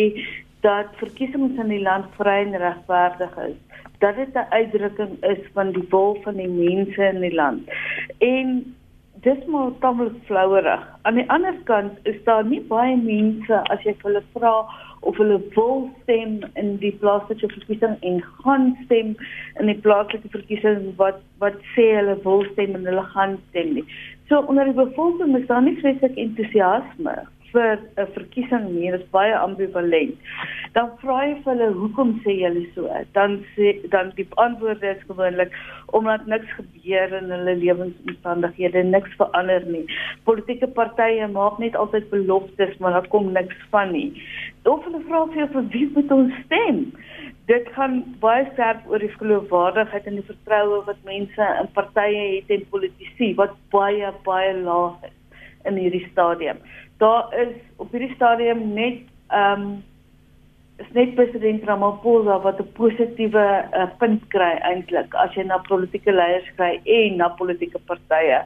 [0.63, 3.57] dat verkiesings in die land vry en regverdig is.
[3.99, 7.71] Dat dit 'n uitdrukking is van die wil van die mense in die land.
[8.19, 8.75] En
[9.23, 10.83] dis maar tamelik flouerig.
[11.03, 14.55] Aan die ander kant is daar nie baie mense as jy hulle vra
[15.01, 19.15] of hulle wil stem in die plaaslike verkiesing en gaan stem
[19.61, 23.85] in die plaaslike verkiesing wat wat sê hulle wil stem en hulle gaan stem nie.
[24.29, 27.17] So onder die bevolking is daar nie vreeslik entoesiasme
[27.53, 30.17] vir 'n verkiesing nie, dit is baie ambivalent.
[30.73, 32.89] Dan vra jy vir hulle hoekom sê julle so?
[33.17, 35.53] Dan sê dan die antwoord is gewoonlik
[35.99, 39.85] omdat niks gebeur in hulle lewensomstandighede, niks verander nie.
[40.25, 44.11] Politieke partye maak net altyd beloftes, maar daar kom niks van nie.
[44.65, 46.85] Of hulle vra vir vir wie moet ons stem?
[47.51, 52.55] Dit gaan baie sterk oor die geloofwaardigheid en die vertroue wat mense in partye het
[52.57, 55.19] en politici wat baie baie laag is
[55.69, 56.59] in hierdie stadium
[57.03, 59.81] daar is op hierdie stadium net ehm um,
[60.83, 63.47] is net president Ramaphosa wat 'n positiewe
[63.81, 68.41] uh, punt kry eintlik as jy na politieke leiers kry en na politieke partye.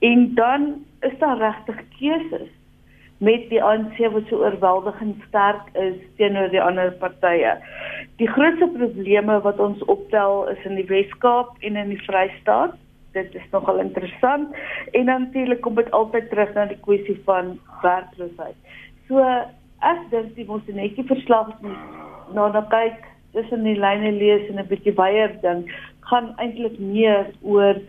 [0.00, 2.50] En dan is daar regtig keuses
[3.18, 7.56] met die ANC wat so oorweldigend sterk is teenoor die ander partye.
[8.16, 12.76] Die grootste probleme wat ons optel is in die Wes-Kaap en in die Vrystaat
[13.14, 14.54] dit is nogal interessant
[14.92, 18.56] en natuurlik kom dit altyd terug na die kwessie van werkloosheid.
[19.08, 19.24] So
[19.84, 23.02] ek dink die Mosenetjie verslag moet nou na kyk
[23.34, 25.70] tussen die lyne lees en 'n bietjie baie dink
[26.10, 27.80] gaan eintlik meer oor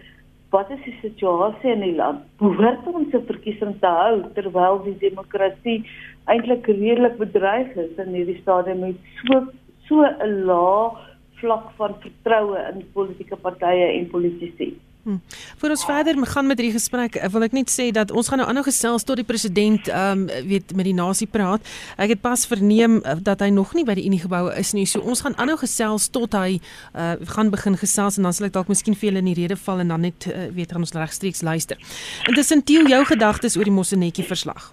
[0.56, 2.24] wat is die situasie in die land?
[2.40, 5.84] Behoort ons 'n verkiesing te hou terwyl die demokrasie
[6.32, 8.96] eintlik redelik bedreig is in hierdie stadium met
[9.28, 9.42] so
[9.88, 10.92] so 'n lae
[11.40, 14.70] vlak van vertroue in politieke partye en politici?
[15.06, 15.22] Hmm.
[15.58, 18.48] Voor ons verder gaan met hierdie gesprek, wil ek net sê dat ons gaan nou
[18.50, 21.62] aanhou gesels tot die president ehm um, weet met die nasie praat.
[22.02, 24.88] Ek het pas verneem uh, dat hy nog nie by die Unie geboue is nie.
[24.90, 28.58] So ons gaan aanhou gesels tot hy uh, gaan begin gesels en dan sal ek
[28.58, 30.98] dalk miskien vir julle in die rede val en dan net uh, weet gaan ons
[30.98, 31.78] regstreeks luister.
[32.26, 34.72] Intussen Tieu jou gedagtes oor die Mosenetjie verslag.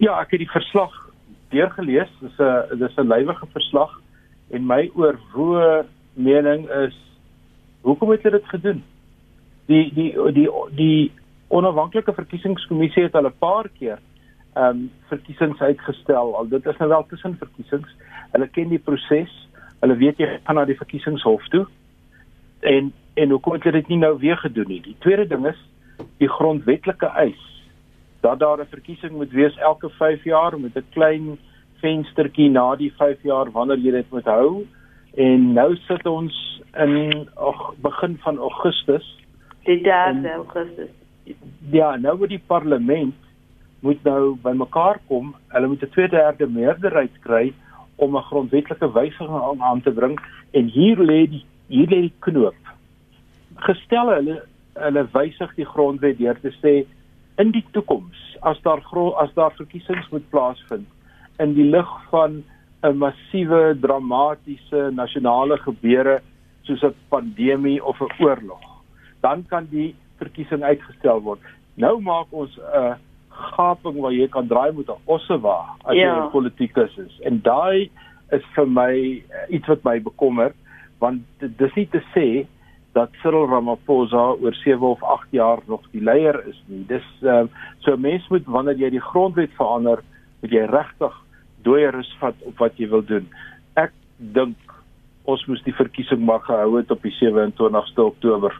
[0.00, 0.96] Ja, ek het die verslag
[1.52, 2.08] deurgelees.
[2.24, 3.92] Dis 'n dis 'n lywige verslag
[4.56, 5.84] en my oorwoe
[6.16, 6.96] mening is
[7.86, 8.82] hoekom het hulle dit gedoen?
[9.70, 11.12] Die die die die
[11.48, 13.98] onafhanklike verkiesingskommissie het al 'n paar keer
[14.54, 16.36] ehm um, verkiesings uitgestel.
[16.36, 17.90] Al dit is nou wel tussen verkiesings.
[18.32, 19.32] Hulle ken die proses.
[19.80, 21.66] Hulle weet jy gaan na die verkiesingshof toe.
[22.60, 24.80] En en hoekom het hulle dit nie nou weer gedoen nie?
[24.80, 25.60] Die tweede ding is
[26.18, 27.44] die grondwetlike eis
[28.20, 31.38] dat daar 'n verkiesing moet wees elke 5 jaar met 'n klein
[31.80, 34.66] venstertjie na die 5 jaar wanneer jy dit moet hou.
[35.16, 39.06] En nou sit ons in ag begin van Augustus.
[39.64, 40.90] Die 3 Augustus.
[41.72, 43.14] Ja, nou word die parlement
[43.80, 45.34] moet nou bymekaar kom.
[45.54, 47.52] Hulle moet 'n tweederde meerderheid kry
[47.96, 52.14] om 'n grondwetlike wysiging aan, aan te bring en hier lê die hier lê die
[52.18, 52.60] knoop.
[53.54, 56.84] Gestel hulle hulle wysig die grondwet deur te sê
[57.36, 58.82] in die toekoms as daar
[59.16, 60.86] as daar verkiesings moet plaasvind
[61.38, 62.44] in die lig van
[62.82, 66.20] 'n massiewe dramatiese nasionale gebeure
[66.62, 68.64] soos 'n pandemie of 'n oorlog
[69.20, 71.40] dan kan die verkiesing uitgestel word
[71.74, 72.94] nou maak ons 'n uh,
[73.56, 76.02] gaping waar jy kan draai met 'n ossewa as ja.
[76.02, 77.90] jy 'n politikus is en daai
[78.32, 80.52] is vir my uh, iets wat my bekommer
[80.98, 82.46] want dis nie te sê
[82.96, 86.84] dat Cyril Ramaphosa oor 7 of 8 jaar nog die leier is nie.
[86.88, 87.44] Dis uh,
[87.84, 90.00] so mens moet wanneer jy die grondwet verander,
[90.40, 91.18] moet jy regtig
[91.66, 93.26] dooie rus vat op wat jy wil doen.
[93.76, 94.56] Ek dink
[95.26, 98.54] ons moes die verkiesing maar gehou het op die 27ste Oktober.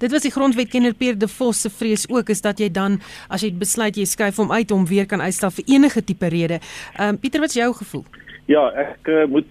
[0.00, 3.44] Dit was die grondwetkenner Pierre De Vos se vrees ook is dat jy dan as
[3.44, 6.60] jy besluit jy skuif hom uit om weer kan uitstel vir enige tipe rede.
[6.96, 8.04] Ehm um, Pieter, wat is jou gevoel?
[8.48, 9.50] Ja, ek uh, moet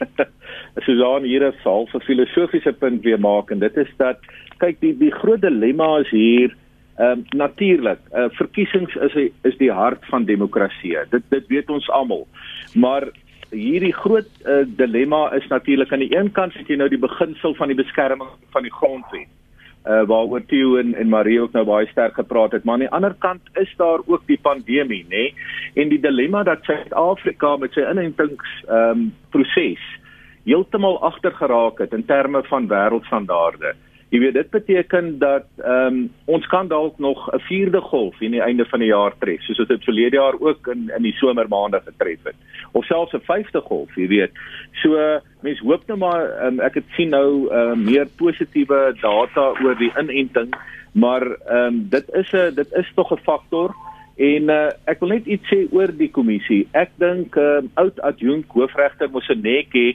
[0.86, 4.18] Susan hier 'n half 'n filosofiese punt weer maak en dit is dat
[4.58, 6.56] kyk die die groot dilemma is hier
[7.00, 9.14] ehm um, natuurlik uh, verkiesings is
[9.48, 10.96] is die hart van demokrasie.
[11.10, 12.26] Dit dit weet ons almal.
[12.74, 13.08] Maar
[13.50, 17.54] hierdie groot uh, dilemma is natuurlik aan die een kant het jy nou die beginsel
[17.54, 19.30] van die beskerming van die grondwet.
[19.88, 22.96] Uh waaroor Theo en en Marie ook nou baie sterk gepraat het, maar aan die
[22.96, 25.08] ander kant is daar ook die pandemie, nê?
[25.08, 25.34] Nee?
[25.74, 29.80] En die dilemma dat Suid-Afrika met sy inentings ehm um, proses
[30.44, 33.74] heeltemal agter geraak het in terme van wêreldstandaarde.
[34.10, 38.30] Jy weet dit beteken dat ehm um, ons kan dalk nog 'n vierde golf in
[38.30, 41.80] die einde van die jaar tref, soos dit verlede jaar ook in in die somermaande
[41.84, 42.34] getref het.
[42.72, 44.32] Of selfs 'n vyfde golf, jy weet.
[44.82, 49.76] So mense hoop nou maar um, ek het sien nou uh, meer positiewe data oor
[49.78, 50.54] die inenting,
[50.92, 53.74] maar ehm um, dit is 'n dit is tog 'n faktor
[54.20, 56.66] En uh, ek wil net iets sê oor die kommissie.
[56.76, 59.94] Ek dink uh, oud adjunk hoofregter Moseneke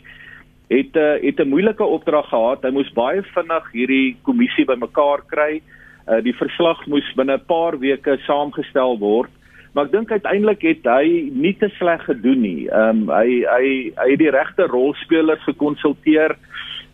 [0.68, 2.64] het uh, het 'n moeilike opdrag gehad.
[2.64, 5.62] Hy moes baie vinnig hierdie kommissie bymekaar kry.
[6.08, 9.30] Uh, die verslag moes binne 'n paar weke saamgestel word.
[9.76, 12.68] Maar ek dink uiteindelik het hy nie te sleg gedoen nie.
[12.72, 13.66] Ehm um, hy hy
[14.00, 16.38] hy het die regte rolspelers gekonsulteer.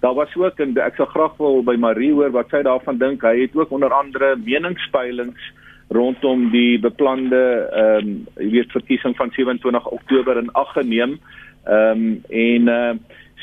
[0.02, 3.22] Daar was ook en ek sal graag wil by Marie hoor wat sy daarvan dink.
[3.22, 5.52] Hy het ook onder andere meningspeilings
[5.94, 11.20] rondom die beplande ehm um, jy weet verkiesing van 27 Oktober in ag geneem.
[11.70, 12.94] Ehm um, en uh,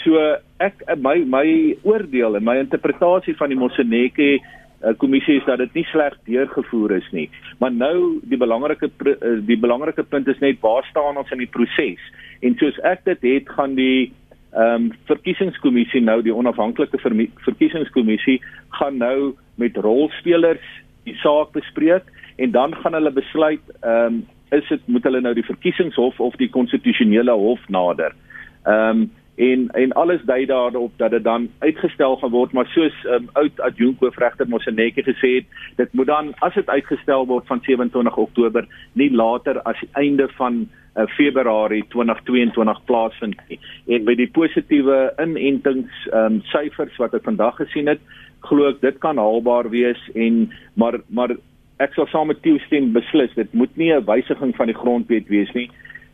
[0.04, 0.20] So
[0.62, 1.48] ek my my
[1.86, 6.96] oordeel en my interpretasie van die Moseneke uh, kommissie is dat dit nie sleg deurgevoer
[6.98, 7.26] is nie.
[7.58, 11.50] Maar nou die belangrike uh, die belangrike punt is net waar staan ons in die
[11.50, 12.02] proses?
[12.42, 14.12] En soos ek dit het gaan die
[14.56, 17.12] ehm um, verkiesingskommissie nou die onafhanklike ver
[17.44, 18.38] verkiesingskommissie
[18.78, 20.64] gaan nou met rolspelers
[21.04, 22.08] die saak bespreek
[22.40, 26.36] en dan gaan hulle besluit ehm um, is dit moet hulle nou die verkiesingshof of
[26.40, 28.16] die konstitusionele hof nader.
[28.64, 29.08] Ehm um,
[29.38, 33.60] en en alles dui daarop dat dit dan uitgestel gaan word maar soos um, oud
[33.60, 35.46] adjunkt hoofregter Moseneke gesê het
[35.76, 40.28] dit moet dan as dit uitgestel word van 27 Oktober nie later as die einde
[40.40, 40.66] van
[40.98, 43.60] uh, Februarie 2022 plaasvind nie.
[43.86, 48.02] En by die positiewe inentings um, syfers wat ek vandag gesien het
[48.48, 51.36] glo ek dit kan haalbaar wees en maar maar
[51.78, 55.30] ek sal saam met Tieu stem beslis dit moet nie 'n wysiging van die grondwet
[55.30, 55.70] wees nie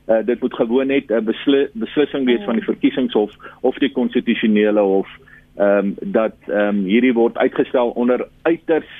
[0.06, 4.80] uh, dit moet gewoon net 'n besli beslissing wees van die verkiesingshof of die konstitusionele
[4.80, 5.08] hof
[5.56, 8.90] ehm um, dat ehm um, hierdie word uitgestel onder uiters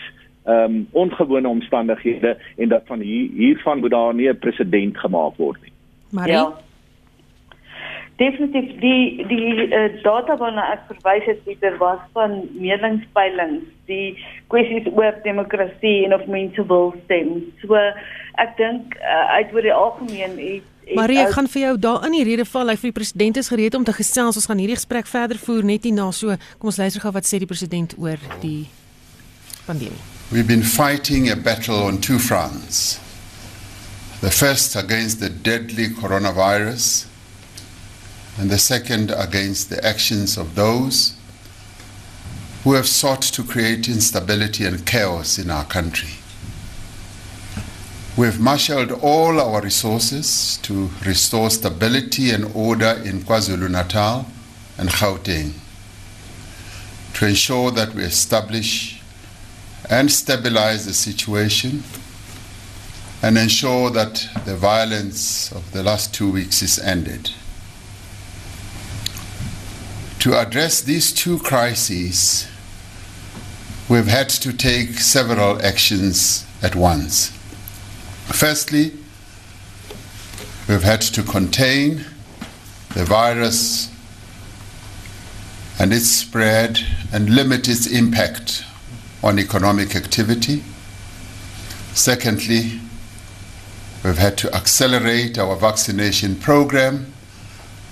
[0.45, 5.37] ehm um, ongewone omstandighede en dat van hier hiervan moet daar nie 'n presedent gemaak
[5.37, 5.73] word nie.
[6.11, 6.53] Maar ja.
[8.17, 14.87] Definitief die die uh, data waarna ek verwys het Pieter was van meningspeilings, die kwessies
[14.93, 17.43] oor demokrasie en of mense wil stem.
[17.62, 17.75] So
[18.38, 22.12] ek dink uh, uit oor die algemeen het Marie, ek gaan vir jou daar in
[22.12, 22.68] die rede val.
[22.68, 24.37] Hy vir die president is gereed om te gesels.
[24.37, 26.11] Ons gaan hierdie gesprek verder voer net hierna.
[26.12, 28.66] So, kom ons luister gou wat sê die president oor die
[29.64, 30.03] pandemie.
[30.31, 32.99] We've been fighting a battle on two fronts.
[34.20, 37.07] The first against the deadly coronavirus
[38.38, 41.14] and the second against the actions of those
[42.64, 46.24] who have sought to create instability and chaos in our country.
[48.16, 54.27] We've marshaled all our resources to restore stability and order in KwaZulu Natal
[54.79, 55.55] and Gauteng,
[57.14, 59.03] to ensure that we establish
[59.90, 61.83] and stabilize the situation
[63.20, 67.33] and ensure that the violence of the last two weeks is ended.
[70.20, 72.46] To address these two crises,
[73.88, 77.34] we've had to take several actions at once.
[78.33, 78.93] Firstly,
[80.69, 82.05] we've had to contain
[82.95, 83.91] the virus
[85.79, 86.81] and its spread
[87.13, 88.65] and limit its impact
[89.23, 90.63] on economic activity.
[91.93, 92.81] Secondly,
[94.05, 97.13] we've had to accelerate our vaccination program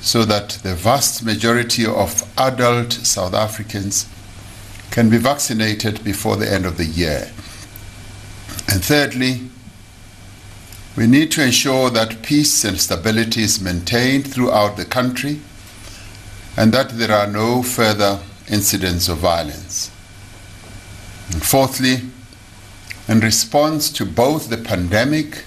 [0.01, 4.09] so that the vast majority of adult South Africans
[4.91, 7.31] can be vaccinated before the end of the year.
[8.69, 9.52] And thirdly,
[10.97, 15.41] we need to ensure that peace and stability is maintained throughout the country
[16.57, 19.91] and that there are no further incidents of violence.
[21.33, 22.03] And fourthly,
[23.09, 25.45] in response to both the pandemic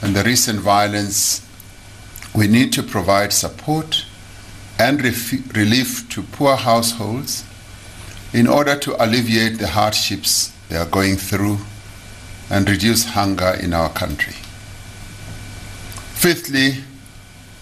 [0.00, 1.46] and the recent violence,
[2.34, 4.06] we need to provide support
[4.78, 7.44] and ref- relief to poor households
[8.32, 11.58] in order to alleviate the hardships they are going through
[12.48, 14.34] and reduce hunger in our country.
[16.22, 16.84] Fifthly,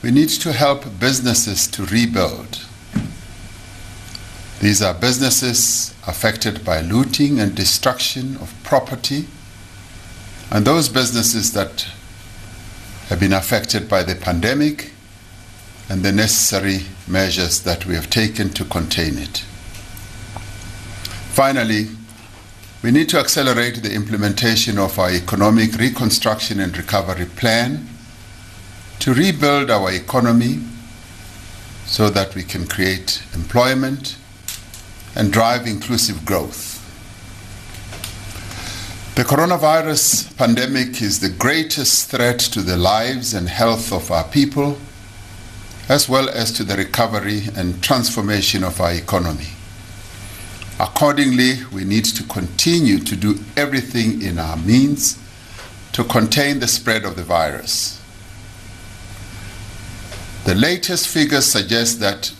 [0.03, 2.61] we need to help businesses to rebuild.
[4.61, 9.29] These are businesses affected by looting and destruction of property,
[10.51, 11.87] and those businesses that
[13.09, 14.92] have been affected by the pandemic
[15.88, 19.38] and the necessary measures that we have taken to contain it.
[21.33, 21.88] Finally,
[22.83, 27.89] we need to accelerate the implementation of our economic reconstruction and recovery plan
[29.00, 30.60] to rebuild our economy
[31.86, 34.16] so that we can create employment
[35.16, 36.76] and drive inclusive growth.
[39.16, 44.78] The coronavirus pandemic is the greatest threat to the lives and health of our people,
[45.88, 49.48] as well as to the recovery and transformation of our economy.
[50.78, 55.18] Accordingly, we need to continue to do everything in our means
[55.92, 57.99] to contain the spread of the virus.
[60.44, 62.33] The latest figures suggest that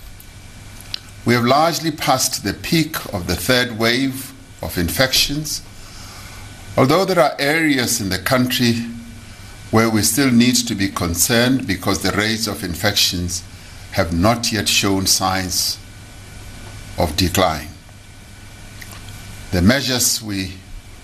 [1.27, 4.33] we have largely passed the peak of the third wave
[4.63, 5.61] of infections,
[6.79, 8.87] although there are areas in the country
[9.71, 13.45] where we still need to be concerned because the rates of infections
[13.93, 15.79] have not yet shown signs
[16.99, 17.69] of decline.
[19.51, 20.55] The measures we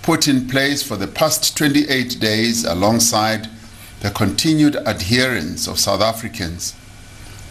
[0.01, 3.49] put in place for the past 28 days, alongside
[3.99, 6.73] the continued adherence of South Africans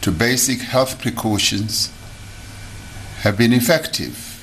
[0.07, 1.91] to basic health precautions,
[3.23, 4.41] have been effective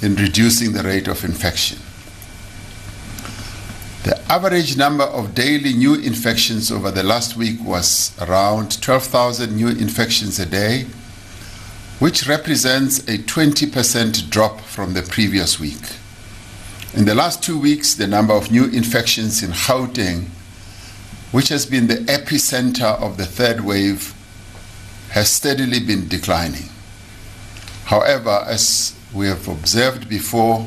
[0.00, 1.78] in reducing the rate of infection.
[4.04, 9.68] The average number of daily new infections over the last week was around 12,000 new
[9.68, 10.86] infections a day,
[11.98, 15.84] which represents a 20% drop from the previous week.
[16.94, 20.28] In the last two weeks, the number of new infections in Gauteng,
[21.30, 24.13] which has been the epicenter of the third wave,
[25.14, 26.68] has steadily been declining.
[27.84, 30.66] However, as we have observed before,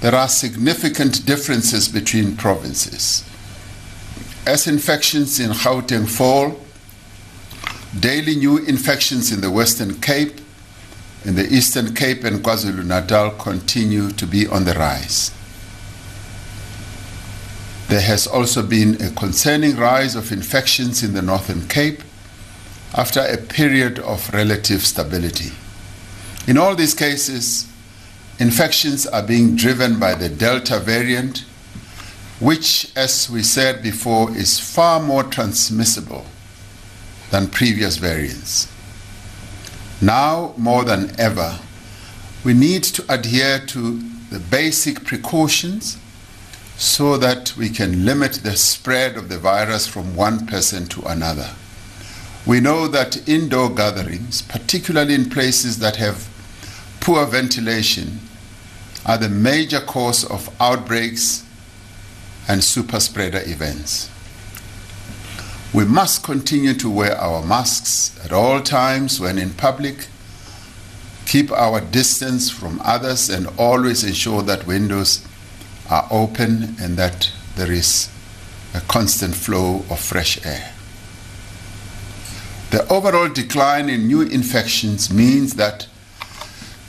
[0.00, 3.28] there are significant differences between provinces.
[4.46, 6.62] As infections in Gauteng fall,
[8.00, 10.40] daily new infections in the Western Cape,
[11.26, 15.30] in the Eastern Cape, and KwaZulu Natal continue to be on the rise.
[17.88, 22.02] There has also been a concerning rise of infections in the Northern Cape
[22.94, 25.52] after a period of relative stability.
[26.46, 27.66] In all these cases,
[28.38, 31.44] infections are being driven by the Delta variant,
[32.40, 36.26] which, as we said before, is far more transmissible
[37.30, 38.68] than previous variants.
[40.00, 41.60] Now, more than ever,
[42.44, 45.96] we need to adhere to the basic precautions
[46.76, 51.50] so that we can limit the spread of the virus from one person to another.
[52.44, 56.28] We know that indoor gatherings, particularly in places that have
[57.00, 58.20] poor ventilation,
[59.06, 61.44] are the major cause of outbreaks
[62.48, 64.10] and super spreader events.
[65.72, 70.08] We must continue to wear our masks at all times when in public,
[71.26, 75.24] keep our distance from others, and always ensure that windows
[75.88, 78.10] are open and that there is
[78.74, 80.71] a constant flow of fresh air.
[82.72, 85.88] The overall decline in new infections means that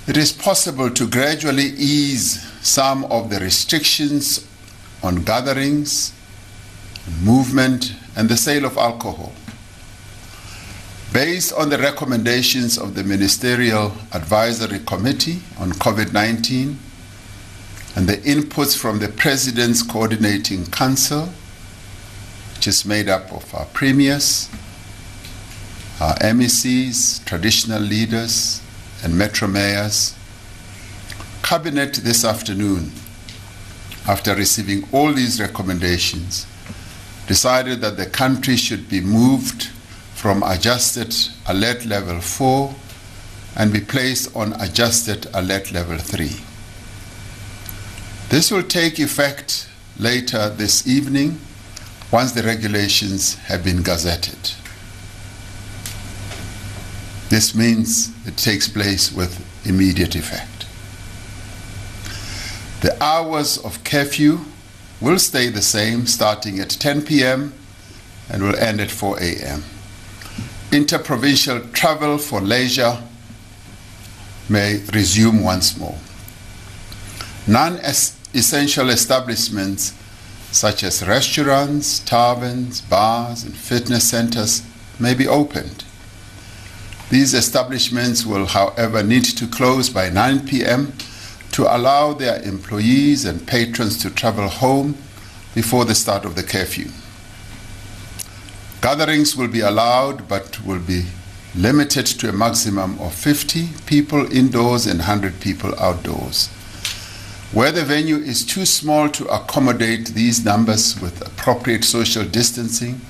[0.07, 4.47] it is possible to gradually ease some of the restrictions
[5.03, 6.13] on gatherings,
[7.21, 9.33] movement, and the sale of alcohol.
[11.11, 16.79] Based on the recommendations of the Ministerial Advisory Committee on COVID 19
[17.97, 21.27] and the inputs from the President's Coordinating Council,
[22.55, 24.47] which is made up of our premiers,
[25.99, 28.61] our MECs, traditional leaders,
[29.03, 30.15] and metro mayors,
[31.43, 32.91] Cabinet this afternoon,
[34.07, 36.47] after receiving all these recommendations,
[37.27, 39.69] decided that the country should be moved
[40.13, 41.13] from adjusted
[41.47, 42.73] alert level 4
[43.55, 46.29] and be placed on adjusted alert level 3.
[48.29, 49.69] This will take effect
[49.99, 51.39] later this evening
[52.11, 54.62] once the regulations have been gazetted.
[57.33, 60.67] This means it takes place with immediate effect.
[62.81, 64.41] The hours of curfew
[65.01, 67.55] will stay the same starting at 10 p.m.
[68.29, 69.63] and will end at 4 a.m.
[70.71, 73.01] Interprovincial travel for leisure
[74.47, 75.97] may resume once more.
[77.47, 77.79] Non
[78.35, 79.91] essential establishments
[80.51, 84.61] such as restaurants, taverns, bars, and fitness centers
[84.99, 85.83] may be opened.
[87.13, 90.93] These establishments will, however, need to close by 9 p.m.
[91.51, 94.97] to allow their employees and patrons to travel home
[95.53, 96.87] before the start of the curfew.
[98.81, 101.05] Gatherings will be allowed but will be
[101.53, 106.47] limited to a maximum of 50 people indoors and 100 people outdoors.
[107.51, 113.01] Where the venue is too small to accommodate these numbers with appropriate social distancing,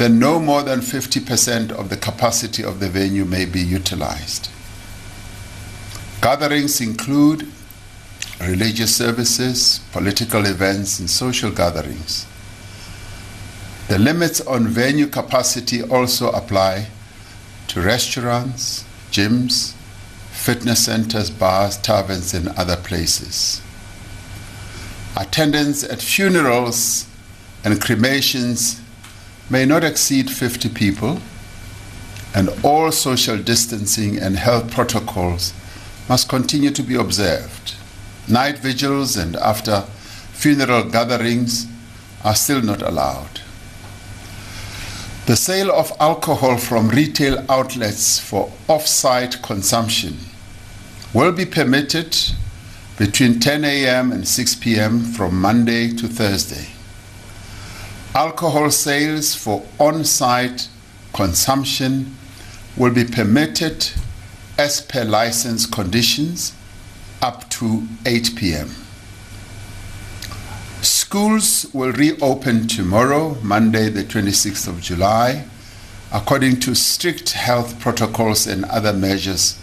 [0.00, 4.48] then no more than 50% of the capacity of the venue may be utilized.
[6.22, 7.46] Gatherings include
[8.40, 12.24] religious services, political events, and social gatherings.
[13.88, 16.86] The limits on venue capacity also apply
[17.68, 19.74] to restaurants, gyms,
[20.30, 23.60] fitness centers, bars, taverns, and other places.
[25.14, 27.06] Attendance at funerals
[27.62, 28.79] and cremations
[29.50, 31.20] may not exceed 50 people,
[32.34, 35.52] and all social distancing and health protocols
[36.08, 37.74] must continue to be observed.
[38.28, 39.80] Night vigils and after
[40.32, 41.66] funeral gatherings
[42.24, 43.40] are still not allowed.
[45.26, 50.18] The sale of alcohol from retail outlets for off site consumption
[51.12, 52.16] will be permitted
[52.96, 54.12] between 10 a.m.
[54.12, 55.00] and 6 p.m.
[55.00, 56.68] from Monday to Thursday
[58.14, 60.68] alcohol sales for on site
[61.12, 62.16] consumption
[62.76, 63.88] will be permitted
[64.58, 66.52] as per license conditions
[67.22, 68.68] up to 8 p.m.
[70.82, 75.44] Schools will reopen tomorrow, Monday, the 26th of July,
[76.12, 79.58] according to strict health protocols and other measures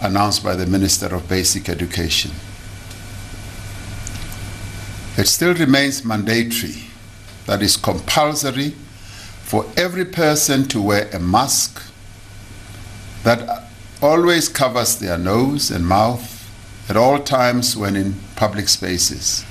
[0.00, 2.32] announced by the Minister of Basic Education.
[5.16, 6.86] It still remains mandatory
[7.46, 8.74] that is compulsory
[9.42, 11.82] for every person to wear a mask
[13.22, 13.64] that
[14.02, 16.32] always covers their nose and mouth
[16.88, 19.44] at all times when in public spaces.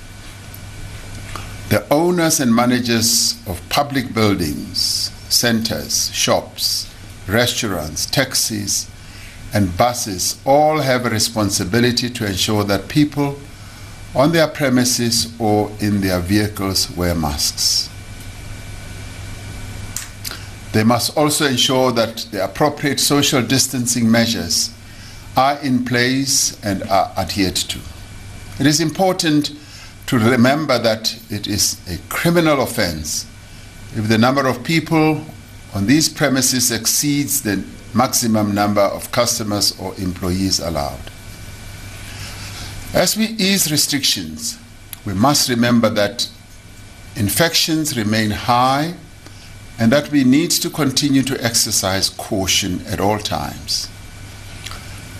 [1.70, 6.93] The owners and managers of public buildings, centers, shops,
[7.28, 8.89] restaurants, taxis,
[9.54, 13.39] and buses all have a responsibility to ensure that people
[14.16, 17.89] on their premises or in their vehicles wear masks.
[20.72, 24.72] They must also ensure that the appropriate social distancing measures
[25.38, 27.80] are in place and are adhered to.
[28.59, 29.51] It is important
[30.07, 33.26] to remember that it is a criminal offense
[33.95, 35.26] if the number of people
[35.74, 37.63] on these premises exceeds the
[37.93, 41.11] maximum number of customers or employees allowed.
[42.96, 44.58] As we ease restrictions,
[45.06, 46.30] we must remember that
[47.18, 48.93] infections remain high
[49.78, 53.89] and that we need to continue to exercise caution at all times.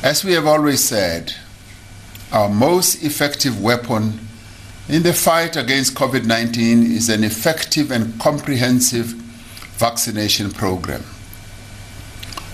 [0.02, 1.36] As we have always said,
[2.32, 4.22] our most effective weapon
[4.88, 9.08] in the fight against COVID 19 is an effective and comprehensive
[9.78, 11.04] vaccination program.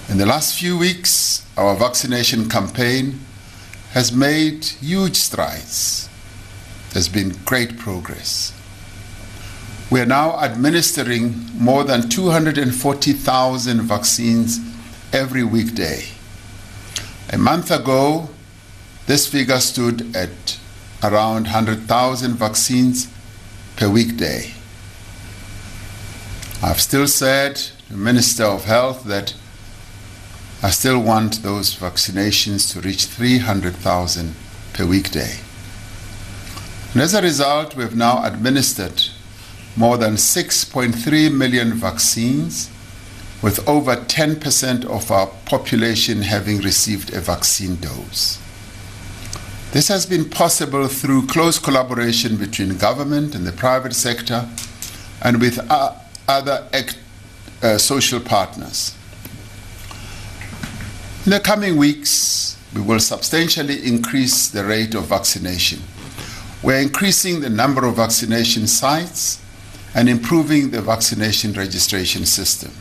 [0.10, 3.20] In the last few weeks, our vaccination campaign
[3.92, 6.10] has made huge strides.
[6.92, 8.54] There's been great progress.
[9.90, 14.60] We are now administering more than 240,000 vaccines
[15.12, 16.06] every weekday.
[17.34, 18.30] A month ago,
[19.08, 20.58] this figure stood at
[21.04, 23.10] around 100,000 vaccines
[23.76, 24.54] per weekday.
[26.64, 29.34] I've still said to the Minister of Health that
[30.64, 34.36] I still want those vaccinations to reach 300,000
[34.74, 35.40] per weekday.
[36.94, 39.02] And as a result, we've now administered
[39.76, 42.70] more than 6.3 million vaccines,
[43.42, 48.38] with over 10% of our population having received a vaccine dose.
[49.72, 54.48] This has been possible through close collaboration between government and the private sector
[55.24, 55.60] and with
[56.28, 56.68] other
[57.64, 58.96] uh, social partners.
[61.24, 65.80] In the coming weeks, we will substantially increase the rate of vaccination.
[66.64, 69.40] We're increasing the number of vaccination sites
[69.94, 72.72] and improving the vaccination registration system.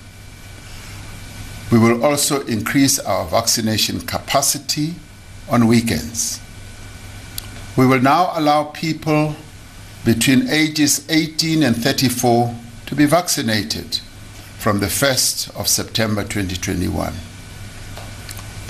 [1.71, 4.95] We will also increase our vaccination capacity
[5.51, 6.41] on weekends.
[7.77, 9.37] We will now allow people
[10.07, 12.55] between ages 18 and 34
[12.87, 14.01] to be vaccinated
[14.59, 17.13] from the 1st of September 2021.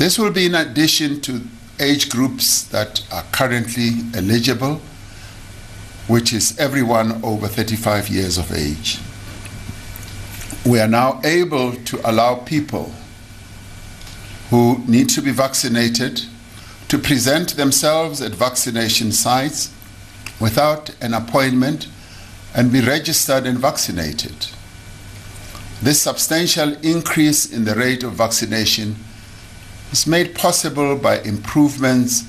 [0.00, 1.42] This will be in addition to
[1.78, 4.80] age groups that are currently eligible
[6.08, 8.98] which is everyone over 35 years of age.
[10.64, 12.94] We are now able to allow people
[14.48, 16.22] who need to be vaccinated
[16.88, 19.70] to present themselves at vaccination sites
[20.40, 21.88] without an appointment
[22.54, 24.46] and be registered and vaccinated.
[25.82, 28.96] This substantial increase in the rate of vaccination
[29.92, 32.24] is made possible by improvements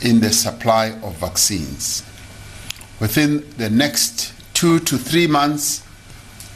[0.00, 2.02] in the supply of vaccines.
[3.00, 5.84] Within the next two to three months,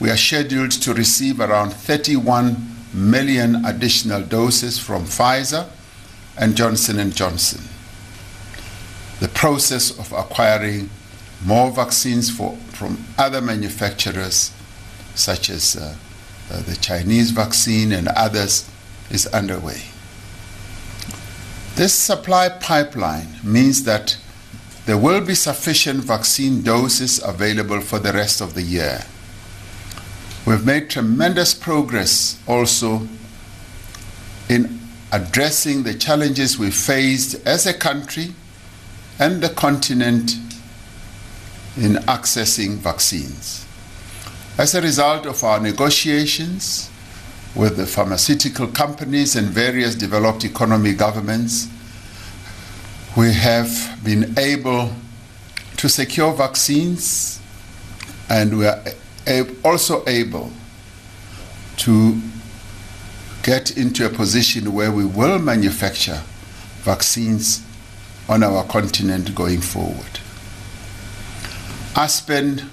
[0.01, 2.57] we are scheduled to receive around 31
[2.93, 5.69] million additional doses from Pfizer
[6.39, 7.63] and Johnson & Johnson.
[9.21, 10.91] The process of acquiring
[11.45, 14.53] more vaccines for, from other manufacturers,
[15.15, 15.97] such as uh,
[16.51, 18.71] uh, the Chinese vaccine and others,
[19.11, 19.83] is underway.
[21.77, 24.17] This supply pipeline means that
[24.87, 29.05] there will be sufficient vaccine doses available for the rest of the year.
[30.47, 33.07] We've made tremendous progress also
[34.49, 34.81] in
[35.13, 38.33] addressing the challenges we faced as a country
[39.19, 40.33] and the continent
[41.77, 43.67] in accessing vaccines.
[44.57, 46.89] As a result of our negotiations
[47.57, 51.69] with the pharmaceutical companies and various developed economy governments,
[53.17, 54.93] we have been able
[55.79, 57.41] to secure vaccines
[58.29, 58.83] and we are
[59.65, 60.51] also able
[61.77, 62.21] to
[63.43, 66.23] get into a position where we will manufacture
[66.83, 67.63] vaccines
[68.29, 70.21] on our continent going forward.
[71.95, 72.69] Aspen,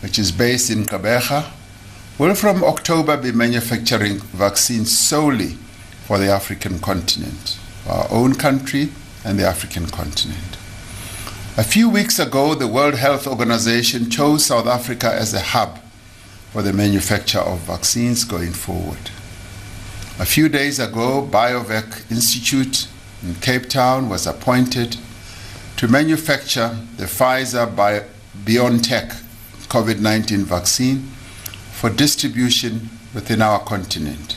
[0.00, 1.50] which is based in Kabeja,
[2.22, 5.56] will from October be manufacturing vaccines solely
[6.06, 8.90] for the African continent, our own country
[9.24, 10.56] and the African continent.
[11.56, 15.80] A few weeks ago, the World Health Organization chose South Africa as a hub
[16.52, 19.10] for the manufacture of vaccines going forward.
[20.20, 22.86] A few days ago, BioVac Institute
[23.24, 24.96] in Cape Town was appointed
[25.76, 27.66] to manufacture the Pfizer
[28.44, 29.08] BioNTech
[29.66, 31.08] COVID 19 vaccine
[31.82, 34.34] for distribution within our continent.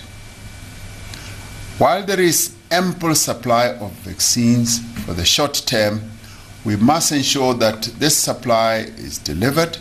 [1.78, 6.10] While there is ample supply of vaccines for the short term,
[6.66, 9.78] we must ensure that this supply is delivered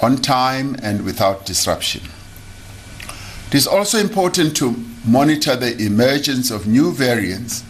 [0.00, 2.00] on time and without disruption.
[3.48, 4.74] It is also important to
[5.04, 7.64] monitor the emergence of new variants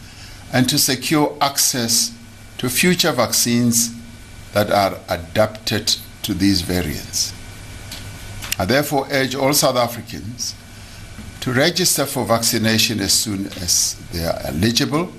[0.53, 2.17] and to secure access
[2.59, 3.93] to future vaccines
[4.53, 7.35] that are adapted to these variants.
[8.59, 10.55] I therefore urge all South Africans
[11.41, 15.13] to register for vaccination as soon as they are eligible,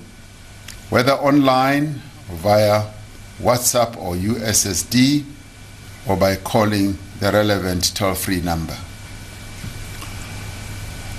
[0.90, 2.84] whether online or via
[3.40, 5.24] WhatsApp or USSD
[6.08, 8.76] or by calling the relevant toll free number.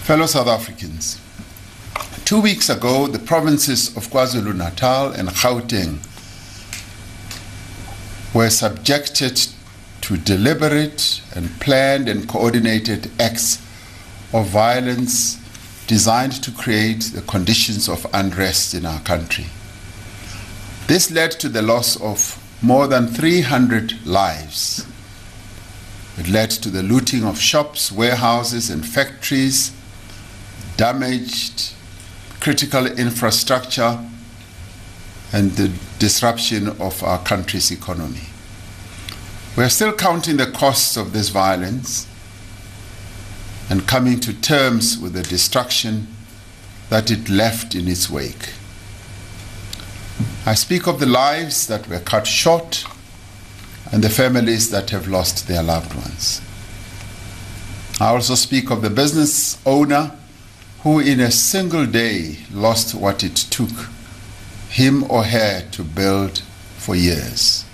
[0.04, 1.20] Fellow South Africans,
[2.26, 6.00] two weeks ago, the provinces of KwaZulu Natal and Gauteng
[8.34, 9.48] were subjected
[10.08, 13.58] to deliberate and planned and coordinated acts
[14.32, 15.38] of violence
[15.86, 19.48] designed to create the conditions of unrest in our country.
[20.88, 24.88] This led to the loss of more than 300 lives.
[26.18, 29.74] It led to the looting of shops, warehouses, and factories,
[30.78, 31.74] damaged
[32.40, 34.00] critical infrastructure,
[35.34, 38.28] and the disruption of our country's economy.
[39.58, 42.06] We are still counting the costs of this violence
[43.72, 46.08] and coming to terms with the destruction
[46.92, 48.54] that it left in its wake.
[50.46, 52.86] I speak of the lives that were cut short
[53.92, 56.40] and the families that have lost their loved ones.
[58.00, 60.12] I also speak of the business owner
[60.82, 63.90] who, in a single day, lost what it took
[64.70, 66.44] him or her to build
[66.78, 67.67] for years.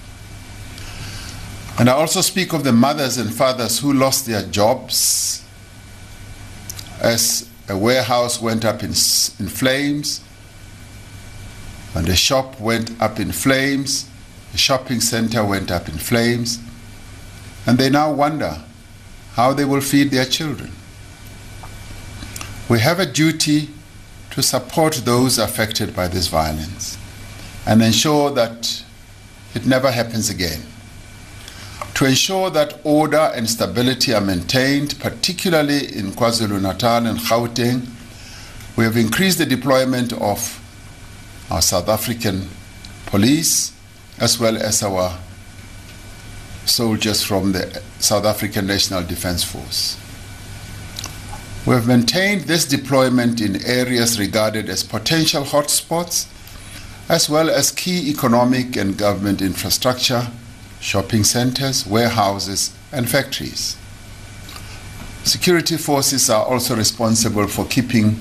[1.79, 5.43] And I also speak of the mothers and fathers who lost their jobs
[7.01, 10.23] as a warehouse went up in, in flames,
[11.95, 14.09] and a shop went up in flames,
[14.53, 16.59] a shopping center went up in flames,
[17.65, 18.61] and they now wonder
[19.33, 20.71] how they will feed their children.
[22.69, 23.69] We have a duty
[24.31, 26.97] to support those affected by this violence
[27.65, 28.83] and ensure that
[29.53, 30.61] it never happens again.
[32.03, 37.87] To ensure that order and stability are maintained, particularly in KwaZulu Natal and Gauteng,
[38.75, 40.59] we have increased the deployment of
[41.49, 42.49] our South African
[43.05, 43.71] police
[44.19, 45.17] as well as our
[46.65, 49.97] soldiers from the South African National Defence Force.
[51.65, 56.27] We have maintained this deployment in areas regarded as potential hotspots,
[57.07, 60.27] as well as key economic and government infrastructure,
[60.83, 63.77] shopping centers, warehouses, and factories.
[65.23, 68.17] Security forces are also responsible for keeping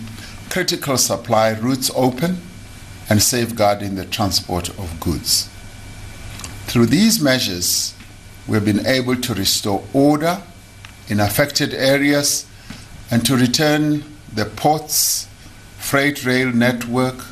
[0.49, 2.41] critical supply routes open
[3.11, 5.51] and safeguarding the transport of goods.
[6.67, 7.95] Through these measures,
[8.47, 10.41] we've been able to restore order
[11.09, 12.47] in affected areas
[13.11, 15.27] and to return the ports,
[15.79, 17.25] freight rail network,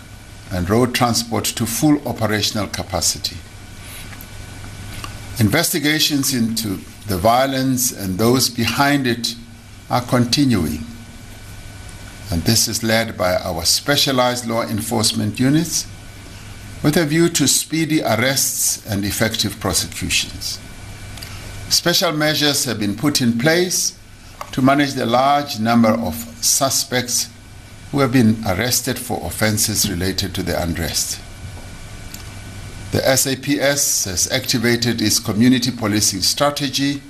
[0.52, 3.36] and road transport to full operational capacity.
[5.40, 6.76] Investigations into
[7.06, 9.34] the violence and those behind it
[9.88, 10.84] are continuing.
[12.30, 15.86] And this is led by our specialized law enforcement units
[16.82, 20.58] with a view to speedy arrests and effective prosecutions.
[21.70, 23.98] Special measures have been put in place
[24.52, 26.14] to manage the large number of
[26.44, 27.30] suspects
[27.92, 31.18] who have been arrested for offenses related to the unrest.
[32.92, 37.02] The SAPS has activated its community policing strategy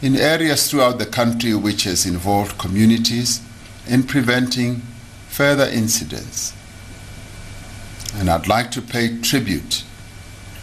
[0.00, 3.42] in areas throughout the country which has involved communities
[3.86, 4.80] in preventing
[5.28, 6.54] further incidents.
[8.14, 9.84] And I'd like to pay tribute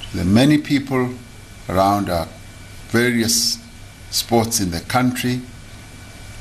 [0.09, 1.13] to the many people
[1.69, 2.27] around our
[2.87, 3.59] various
[4.09, 5.41] sports in the country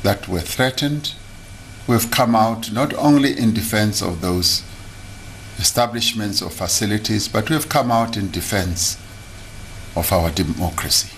[0.03, 1.13] that were threatened,
[1.87, 4.63] who have come out not only in defense of those
[5.59, 8.97] establishments or facilities, but we have come out in defense
[9.95, 11.17] of our democracy.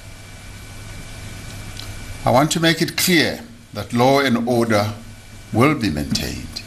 [2.25, 3.41] I want to make it clear
[3.75, 4.93] that law and order
[5.53, 6.63] will be maintained.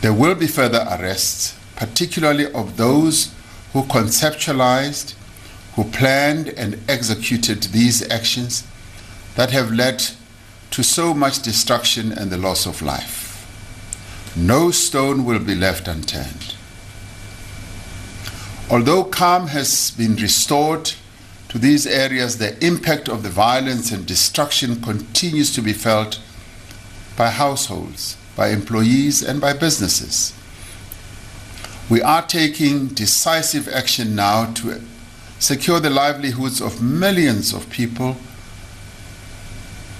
[0.00, 3.32] There will be further arrests, particularly of those
[3.72, 5.14] who conceptualized,
[5.74, 8.64] who planned and executed these actions
[9.34, 10.04] that have led
[10.70, 13.23] to so much destruction and the loss of life.
[14.36, 16.56] No stone will be left unturned.
[18.68, 20.92] Although calm has been restored
[21.48, 26.20] to these areas, the impact of the violence and destruction continues to be felt
[27.16, 30.32] by households, by employees, and by businesses.
[31.88, 34.80] We are taking decisive action now to
[35.38, 38.16] secure the livelihoods of millions of people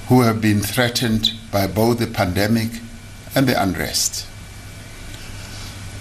[0.09, 2.71] who have been threatened by both the pandemic
[3.35, 4.27] and the unrest.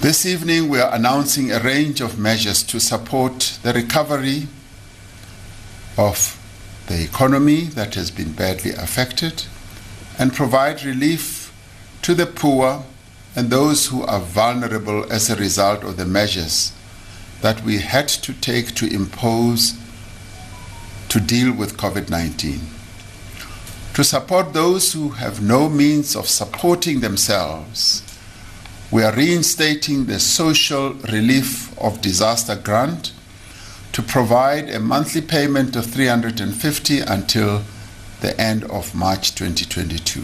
[0.01, 4.47] This evening, we are announcing a range of measures to support the recovery
[5.97, 6.39] of
[6.87, 9.45] the economy that has been badly affected
[10.19, 11.53] and provide relief
[12.01, 12.83] to the poor
[13.35, 16.73] and those who are vulnerable as a result of the measures
[17.41, 19.73] that we had to take to impose
[21.09, 22.61] to deal with COVID 19
[23.93, 28.01] to support those who have no means of supporting themselves,
[28.91, 33.11] we are reinstating the social relief of disaster grant
[33.91, 37.63] to provide a monthly payment of 350 until
[38.21, 40.23] the end of March 2022.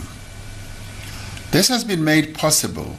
[1.52, 2.96] This has been made possible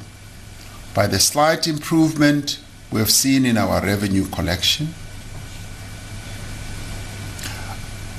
[0.94, 2.60] by the slight improvement
[2.90, 4.94] we have seen in our revenue collection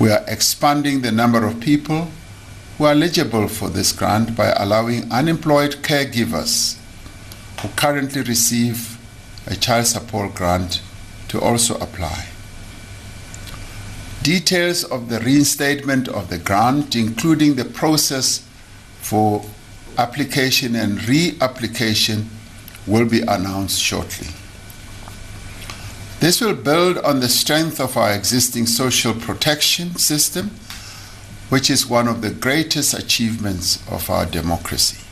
[0.02, 2.08] We are expanding the number of people
[2.76, 6.78] who are eligible for this grant by allowing unemployed caregivers
[7.60, 8.98] who currently receive
[9.46, 10.82] a child support grant
[11.28, 12.26] to also apply.
[14.22, 18.46] Details of the reinstatement of the grant, including the process
[19.00, 19.44] for
[19.98, 22.26] application and reapplication,
[22.86, 24.28] will be announced shortly.
[26.20, 30.52] This will build on the strength of our existing social protection system,
[31.48, 35.04] which is one of the greatest achievements of our democracy.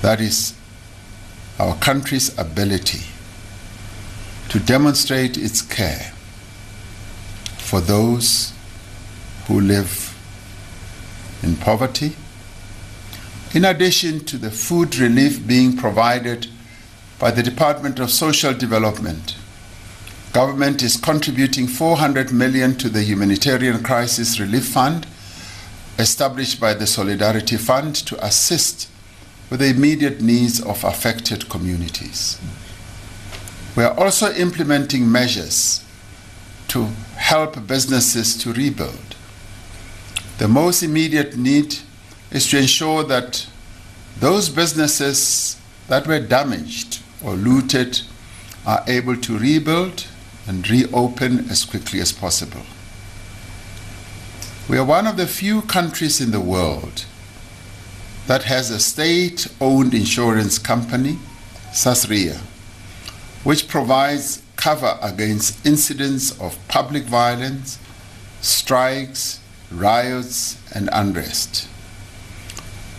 [0.00, 0.54] That is
[1.58, 3.06] our country's ability
[4.48, 6.12] to demonstrate its care
[7.58, 8.52] for those
[9.46, 10.08] who live
[11.42, 12.16] in poverty,
[13.54, 16.48] in addition to the food relief being provided
[17.18, 19.36] by the Department of Social Development.
[20.32, 25.06] Government is contributing 400 million to the Humanitarian Crisis Relief Fund
[25.98, 28.88] established by the Solidarity Fund to assist
[29.50, 32.40] with the immediate needs of affected communities.
[33.76, 35.84] We are also implementing measures
[36.68, 36.84] to
[37.16, 39.14] help businesses to rebuild.
[40.38, 41.76] The most immediate need
[42.30, 43.46] is to ensure that
[44.18, 48.00] those businesses that were damaged or looted
[48.64, 50.06] are able to rebuild
[50.46, 52.62] and reopen as quickly as possible.
[54.68, 57.04] We are one of the few countries in the world
[58.26, 61.18] that has a state owned insurance company,
[61.72, 62.40] Sasria
[63.44, 67.78] which provides cover against incidents of public violence,
[68.40, 69.40] strikes,
[69.70, 71.68] riots, and unrest.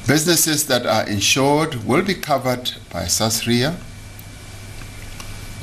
[0.06, 3.78] Businesses that are insured will be covered by Sasria.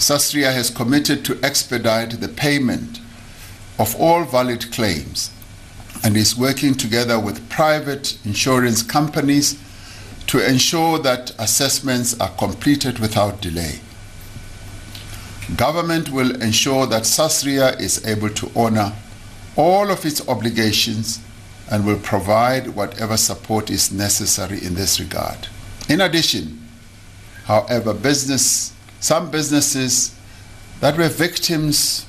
[0.00, 3.00] Sasria has committed to expedite the payment
[3.78, 5.30] of all valid claims
[6.02, 9.60] and is working together with private insurance companies
[10.26, 13.80] to ensure that assessments are completed without delay.
[15.56, 18.94] Government will ensure that Sasria is able to honor
[19.54, 21.20] all of its obligations
[21.70, 25.48] and will provide whatever support is necessary in this regard.
[25.90, 26.66] In addition,
[27.44, 30.14] however, business, some businesses
[30.80, 32.06] that were victims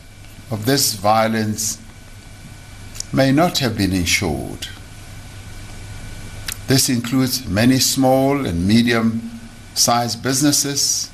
[0.50, 1.82] of this violence
[3.14, 4.68] may not have been insured.
[6.68, 9.40] This includes many small and medium
[9.74, 11.10] sized businesses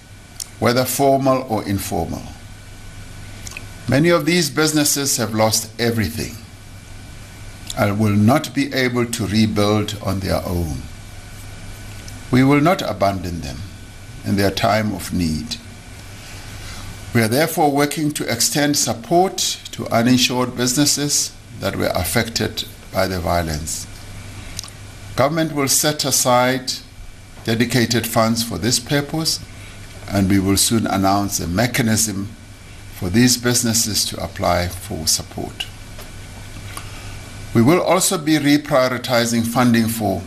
[0.59, 2.23] whether formal or informal.
[3.87, 6.35] Many of these businesses have lost everything
[7.77, 10.77] and will not be able to rebuild on their own.
[12.31, 13.57] We will not abandon them
[14.25, 15.57] in their time of need.
[17.17, 19.37] We are therefore working to extend support
[19.71, 23.87] to uninsured businesses that were affected by the violence.
[25.15, 26.73] Government will set aside
[27.43, 29.39] dedicated funds for this purpose
[30.07, 32.27] and we will soon announce a mechanism
[32.93, 35.65] for these businesses to apply for support.
[37.55, 40.21] We will also be reprioritizing funding for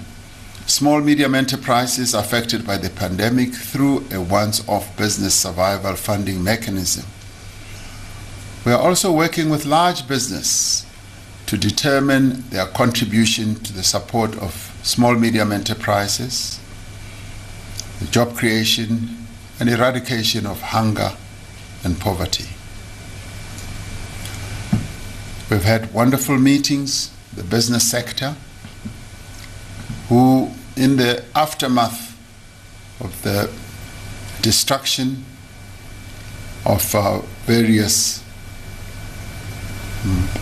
[0.71, 7.05] small medium enterprises affected by the pandemic through a once off business survival funding mechanism.
[8.65, 10.87] We are also working with large business
[11.47, 16.61] to determine their contribution to the support of small medium enterprises,
[17.99, 19.27] the job creation,
[19.59, 21.13] and eradication of hunger
[21.83, 22.47] and poverty.
[25.51, 28.37] We've had wonderful meetings, the business sector,
[30.09, 32.17] who, in the aftermath
[33.01, 33.51] of the
[34.43, 35.25] destruction
[36.65, 38.23] of uh, various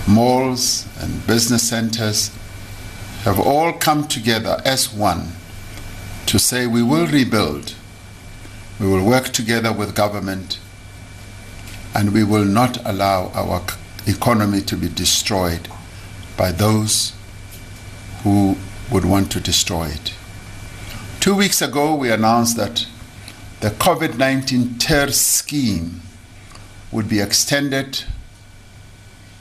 [0.06, 2.30] malls and business centers,
[3.22, 5.32] have all come together as one
[6.26, 7.74] to say we will rebuild
[8.78, 10.60] we will work together with government
[11.94, 13.64] and we will not allow our
[14.06, 15.68] economy to be destroyed
[16.36, 17.12] by those
[18.22, 18.56] who
[18.92, 20.12] would want to destroy it.
[21.28, 22.86] Two weeks ago, we announced that
[23.60, 26.00] the COVID 19 TER scheme
[26.90, 28.04] would be extended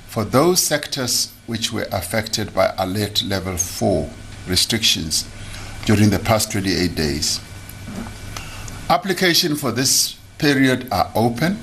[0.06, 4.10] for those sectors which were affected by alert level 4
[4.50, 5.24] restrictions
[5.86, 7.40] during the past 28 days.
[8.90, 11.58] Application for this period are open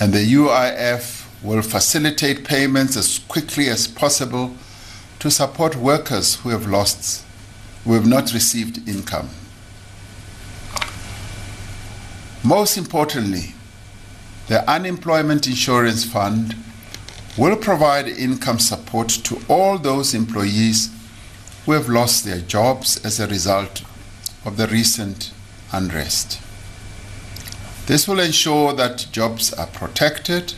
[0.00, 4.56] and the UIF will facilitate payments as quickly as possible
[5.20, 7.24] to support workers who have lost
[7.88, 9.30] who have not received income.
[12.44, 13.54] Most importantly,
[14.46, 16.54] the unemployment insurance fund
[17.38, 20.90] will provide income support to all those employees
[21.64, 23.82] who have lost their jobs as a result
[24.44, 25.32] of the recent
[25.72, 26.42] unrest.
[27.86, 30.52] This will ensure that jobs are protected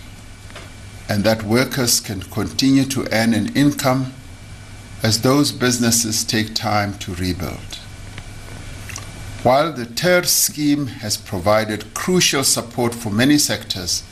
[1.09, 4.15] and that workers can continue to earn an income
[5.03, 7.77] as those businesses take time to rebuild.
[9.43, 14.03] While the TER scheme has provided crucial support for many sectors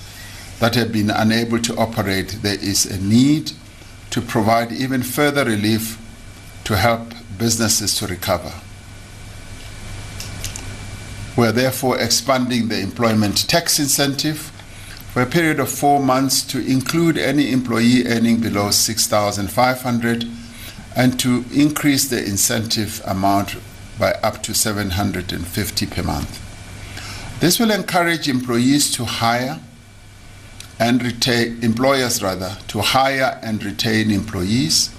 [0.58, 3.52] that have been unable to operate, there is a need
[4.10, 5.98] to provide even further relief
[6.64, 8.52] to help businesses to recover.
[11.36, 14.50] We are therefore expanding the employment tax incentive
[15.12, 20.24] for a period of four months to include any employee earning below 6,500
[20.98, 23.54] and to increase the incentive amount
[24.00, 27.40] by up to 750 per month.
[27.40, 29.60] This will encourage employees to hire
[30.80, 34.92] and retain employers rather to hire and retain employees,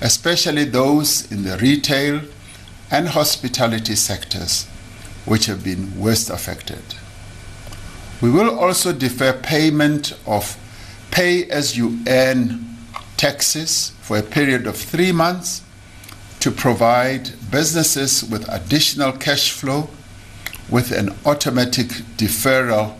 [0.00, 2.22] especially those in the retail
[2.88, 4.66] and hospitality sectors
[5.24, 6.82] which have been worst affected.
[8.22, 10.56] We will also defer payment of
[11.10, 12.76] pay as you earn
[13.16, 15.62] taxes for a period of 3 months
[16.40, 19.88] to provide businesses with additional cash flow
[20.68, 21.86] with an automatic
[22.16, 22.96] deferral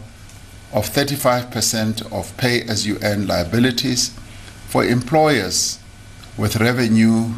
[0.73, 4.11] of 35% of pay as you earn liabilities
[4.69, 5.81] for employers
[6.39, 7.33] with revenue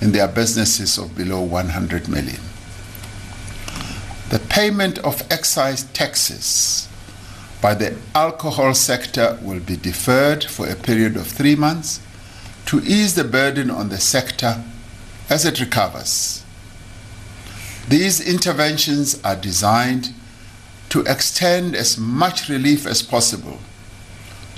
[0.00, 2.40] in their businesses of below 100 million.
[4.30, 6.86] The payment of excise taxes
[7.60, 11.98] by the alcohol sector will be deferred for a period of three months
[12.66, 14.62] to ease the burden on the sector
[15.28, 16.44] as it recovers.
[17.88, 20.14] These interventions are designed
[20.90, 23.58] to extend as much relief as possible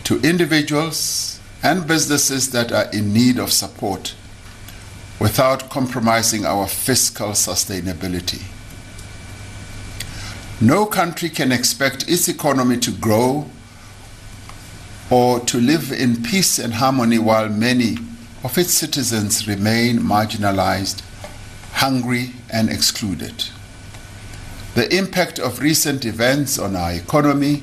[0.04, 4.14] to individuals and businesses that are in need of support
[5.18, 8.42] without compromising our fiscal sustainability.
[10.60, 13.48] No country can expect its economy to grow
[15.14, 17.96] or to live in peace and harmony while many
[18.42, 21.02] of its citizens remain marginalized,
[21.74, 23.44] hungry, and excluded.
[24.74, 27.62] The impact of recent events on our economy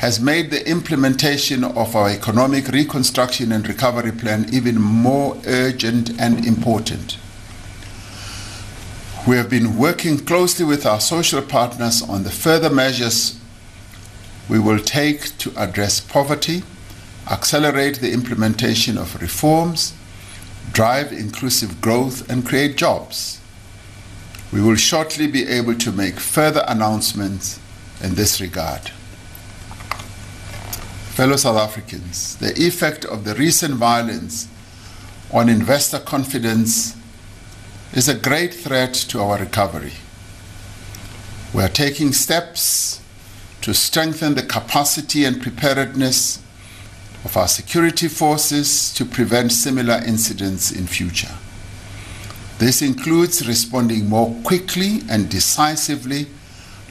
[0.00, 6.44] has made the implementation of our economic reconstruction and recovery plan even more urgent and
[6.44, 7.16] important.
[9.26, 13.38] We have been working closely with our social partners on the further measures
[14.48, 16.62] we will take to address poverty
[17.30, 19.94] accelerate the implementation of reforms,
[20.72, 23.40] drive inclusive growth, and create jobs.
[24.52, 27.58] We will shortly be able to make further announcements
[28.02, 28.90] in this regard.
[31.14, 34.48] Fellow South Africans, the effect of the recent violence
[35.30, 36.96] on investor confidence
[37.92, 39.92] is a great threat to our recovery.
[41.54, 43.01] We are taking steps
[43.62, 46.42] to strengthen the capacity and preparedness
[47.24, 51.34] of our security forces to prevent similar incidents in future.
[52.58, 56.26] This includes responding more quickly and decisively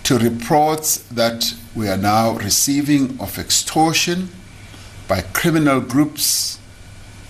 [0.03, 4.29] to reports that we are now receiving of extortion
[5.07, 6.57] by criminal groups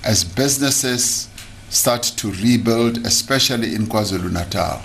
[0.04, 1.30] as businesses
[1.70, 4.82] start to rebuild, especially in KwaZulu Natal.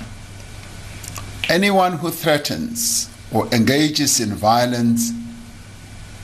[1.48, 5.12] Anyone who threatens or engages in violence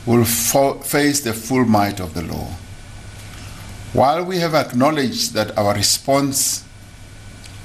[0.07, 2.49] will face the full might of the law.
[3.93, 6.65] While we have acknowledged that our response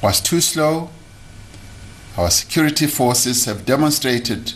[0.04, 0.90] was too slow,
[2.18, 4.52] our security forces have demonstrated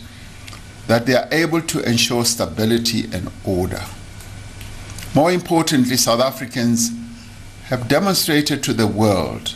[0.88, 3.82] that they are able to ensure stability and order.
[5.14, 6.90] More importantly, South Africans
[7.64, 9.54] have demonstrated to the world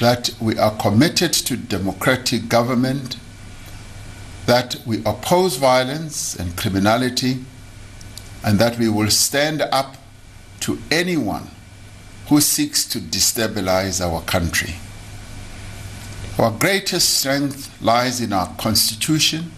[0.00, 3.16] that we are committed to democratic government
[4.48, 7.44] that we oppose violence and criminality
[8.42, 9.98] and that we will stand up
[10.58, 11.50] to anyone
[12.28, 14.76] who seeks to destabilize our country.
[16.38, 19.52] Our greatest strength lies in our Constitution,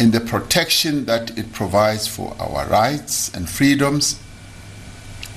[0.00, 4.18] in the protection that it provides for our rights and freedoms,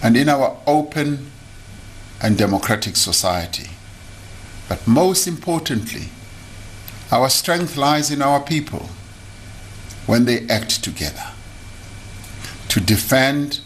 [0.02, 1.30] and in our open
[2.20, 3.70] and democratic society.
[4.68, 6.10] But most importantly,
[7.12, 8.90] our strength lies in our people
[10.06, 11.32] when they act together
[12.68, 13.62] to defend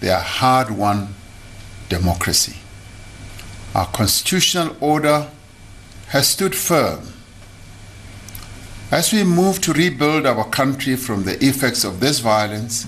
[0.00, 1.14] their hard won
[1.88, 2.56] democracy.
[3.74, 5.28] Our constitutional order
[6.08, 7.12] has stood firm.
[8.90, 12.86] As we move to rebuild our country from the effects of this violence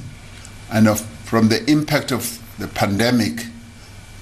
[0.72, 3.46] and of, from the impact of the pandemic,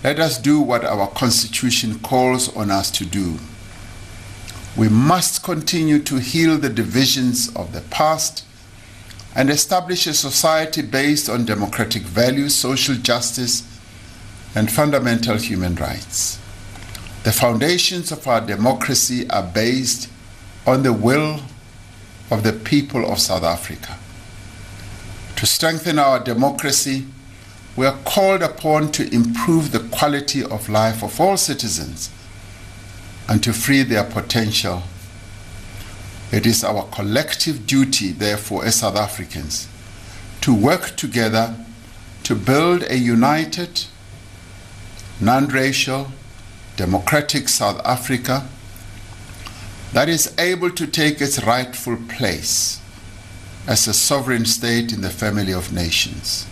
[0.03, 3.39] let us do what our Constitution calls on us to do.
[4.79, 8.45] We must continue to heal the divisions of the past
[9.35, 13.65] and establish a society based on democratic values, social justice,
[14.55, 16.39] and fundamental human rights.
[17.25, 20.09] The foundations of our democracy are based
[20.65, 21.41] on the will
[22.31, 23.99] of the people of South Africa.
[25.35, 27.05] To strengthen our democracy,
[27.75, 32.11] we are called upon to improve the quality of life of all citizens
[33.29, 34.83] and to free their potential.
[36.33, 39.69] It is our collective duty, therefore, as South Africans,
[40.41, 41.55] to work together
[42.25, 43.85] to build a united,
[45.21, 46.09] non racial,
[46.77, 48.49] democratic South Africa
[49.93, 52.81] that is able to take its rightful place
[53.67, 56.47] as a sovereign state in the family of nations.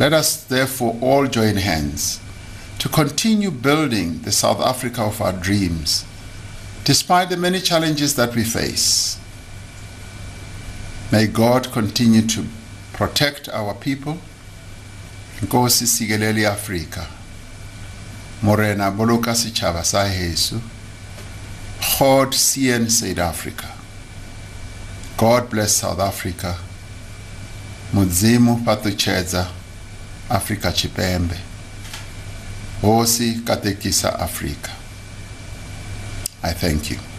[0.00, 2.20] Let us therefore all join hands
[2.84, 6.04] to continue building the South Africa of our dreams,
[6.84, 9.18] despite the many challenges that we face.
[11.10, 12.44] May God continue to
[12.92, 14.18] protect our people.
[15.40, 17.06] Nkosi sikelele Afrika.
[18.42, 20.60] Morena boloka setjhaba sa heso.
[21.98, 23.72] God CN South Africa.
[25.16, 26.58] God bless South Africa.
[27.94, 29.48] Mudzimu patuchedza
[30.28, 31.53] Afrika Chipembe.
[32.84, 34.70] Hosi katekisa Afrika.
[36.42, 37.13] I thank you.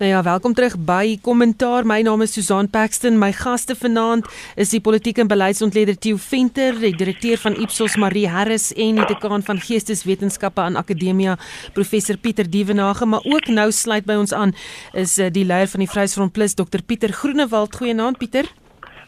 [0.00, 1.84] Nou ja, welkom terug by Kommentaar.
[1.84, 3.18] My naam is Susan Paxton.
[3.18, 4.24] My gaste vanaand
[4.56, 9.04] is die politiek en beleidsontleder Theo Venter, die direkteur van Ipsos Marie Harris en die
[9.10, 11.36] dekaan van Geesteswetenskappe aan Akademia
[11.76, 14.54] Professor Pieter Dievenage, maar ook nou sluit by ons aan
[14.96, 17.76] is eh, die leier van die Vryheidsfront Plus Dr Pieter Groenewald.
[17.76, 18.48] Goeienaand Pieter.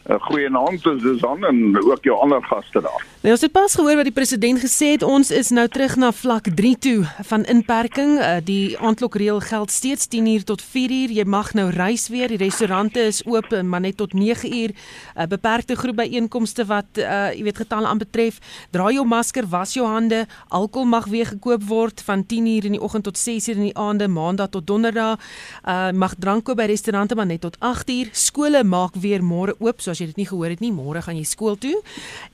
[0.05, 3.12] 'n Goeie naam te Susan en ook jou ander gaste daar.
[3.23, 5.03] Nou, ons het pas gehoor wat die president gesê het.
[5.07, 8.17] Ons is nou terug na vlak 3 toe van inperking.
[8.19, 11.13] Uh, die aandklokreël geld steeds 10 uur tot 4 uur.
[11.15, 12.27] Jy mag nou reis weer.
[12.27, 14.73] Die restaurante is oop, maar net tot 9 uur.
[15.15, 18.41] 'n uh, Beperkte groep byeenkomste wat uh, jy weet getalle aanbetref.
[18.75, 20.25] Dra jou masker, was jou hande.
[20.47, 23.69] Alkohol mag weer gekoop word van 10 uur in die oggend tot 6 uur in
[23.71, 25.15] die aande, maandag tot donderdag.
[25.63, 28.09] Uh, mag drank koop by restaurante maar net tot 8 uur.
[28.11, 29.79] Skole maak weer môre oop.
[29.79, 31.79] So as jy dit nie gehoor het nie, môre gaan jy skool toe.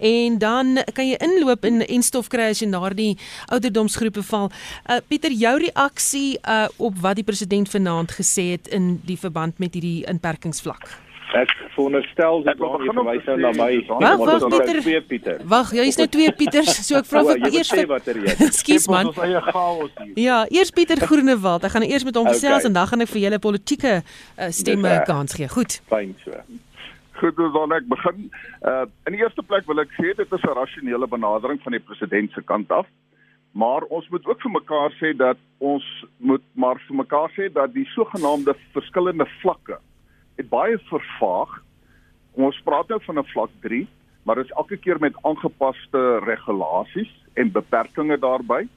[0.01, 3.17] En dan kan jy inloop in en stof kry as jy na die
[3.51, 4.49] ouderdomsgroepe val.
[4.89, 9.59] Uh Pieter, jou reaksie uh op wat die president vanaand gesê het in die verband
[9.59, 10.89] met hierdie inperkingsvlak.
[11.37, 13.85] Ek veronderstel dit begin om verwys nou na my.
[13.87, 14.81] Wag, wag, dit is nou Pieter.
[14.81, 15.41] twee Pieter.
[15.45, 18.21] Wag, jy is nou twee Pieters, so ek vra vir jy eers vir er.
[18.47, 19.11] Ekskuus man.
[19.11, 20.15] Ons eie chaos hier.
[20.17, 21.63] Ja, eers Pieter Groenewald.
[21.69, 22.65] Ek gaan eers met hom gesels Okay.
[22.71, 25.05] en dan gaan ek vir julle politieke uh, stemme 'n reg.
[25.05, 25.47] kans gee.
[25.53, 25.81] Goed.
[25.93, 26.33] Fyn so.
[27.19, 28.29] Goed, dan ek begin.
[28.63, 31.83] Uh in die eerste plek wil ek sê dit is 'n rasionele benadering van die
[31.83, 32.87] president se kant af.
[33.51, 35.83] Maar ons moet ook vir mekaar sê dat ons
[36.17, 39.79] moet maar vir mekaar sê dat die sogenaamde verskillende vlakke
[40.37, 41.59] het baie vervaag.
[42.31, 43.87] Ons praat nou van 'n vlak 3,
[44.23, 48.67] maar dit is elke keer met aangepaste regulasies en beperkings daarbey.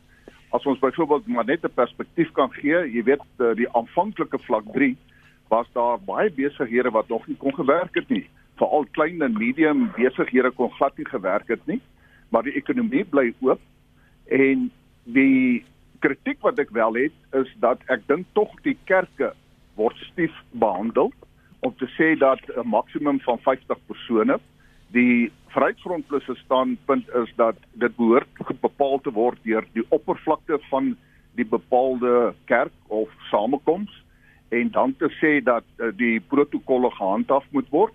[0.51, 4.65] As ons byvoorbeeld maar net 'n perspektief kan gee, jy weet eh, die aanvanklike vlak
[4.73, 4.97] 3
[5.53, 8.25] was daar baie besighede wat nog nie kon gewerk het nie.
[8.61, 11.81] Veral klein en medium besighede kon glad nie gewerk het nie,
[12.33, 13.61] maar die ekonomie bly oop.
[14.33, 14.71] En
[15.05, 15.65] die
[16.01, 19.33] kritiek wat ek wel het is dat ek dink tog die kerke
[19.77, 20.35] word stief
[20.65, 21.13] behandel
[21.63, 24.39] om te sê dat 'n maksimum van 50 persone
[24.93, 30.59] die Vryheidsfront Plus se standpunt is dat dit behoort bepaal te word deur die oppervlakte
[30.71, 30.97] van
[31.35, 34.03] die bepaalde kerk of samekoms
[34.53, 37.95] en dan te sê dat uh, die protokolle gehandhaaf moet word.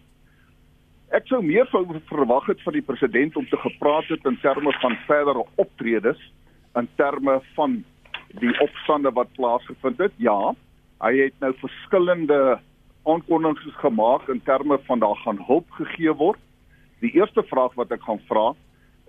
[1.16, 1.70] Ek sou meer
[2.10, 6.20] verwag het van die president om te gepraat het in terme van verdere optredes
[6.78, 7.84] in terme van
[8.42, 10.14] die opstande wat plaasgevind het.
[10.22, 10.54] Ja,
[11.02, 12.60] hy het nou verskillende
[13.08, 16.40] aankondigings gemaak in terme van daar gaan hulp gegee word.
[17.00, 18.52] Die eerste vraag wat ek gaan vra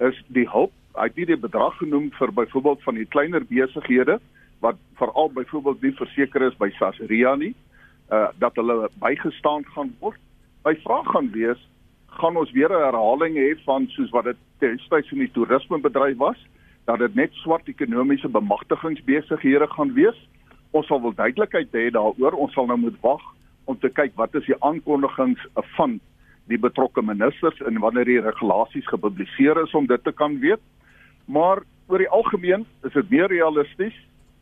[0.09, 0.73] is die hulp.
[0.95, 4.19] Hy het nie die bedrag genoem vir byvoorbeeld van die kleiner besighede
[4.61, 7.55] wat veral byvoorbeeld nie verseker is by Sasria nie,
[8.11, 10.21] uh dat hulle bygestaan gaan word.
[10.65, 11.61] My vraag gaan wees,
[12.21, 16.47] gaan ons weer 'n herhaling hê van soos wat dit destyds in die toerismebedryf was,
[16.85, 20.29] dat dit net swart ekonomiese bemagtigingsbesighede gaan wees?
[20.71, 22.33] Ons sal wel duidelikheid hê daaroor.
[22.33, 23.23] Ons sal nou moet wag
[23.65, 25.41] om te kyk wat is die aankondigings
[25.77, 26.01] van
[26.49, 30.61] die betrokke ministers en wanneer die regulasies gepubliseer is om dit te kan weet.
[31.27, 33.97] Maar oor die algemeen is dit meer realisties.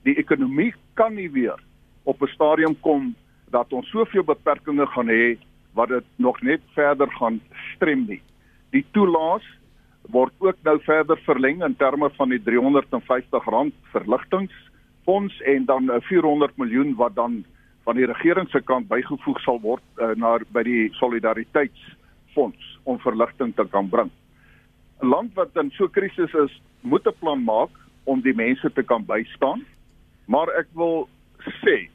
[0.07, 1.59] Die ekonomie kan nie weer
[2.05, 3.15] op 'n stadium kom
[3.51, 5.39] dat ons soveel beperkings gaan hê
[5.75, 7.41] wat dit nog net verder gaan
[7.75, 8.23] strem nie.
[8.71, 9.43] Die toelaas
[10.11, 16.95] word ook nou verder verleng in terme van die R350 verligtingfonds en dan 400 miljoen
[16.95, 17.45] wat dan
[17.85, 23.55] van die regering se kant bygevoeg sal word uh, na by die solidariteitsfonds om verligting
[23.55, 24.11] te kan bring.
[25.03, 27.71] 'n Land wat in so 'n krisis is, moet 'n plan maak
[28.05, 29.65] om die mense te kan bystaan.
[30.27, 31.07] Maar ek wil
[31.63, 31.87] sê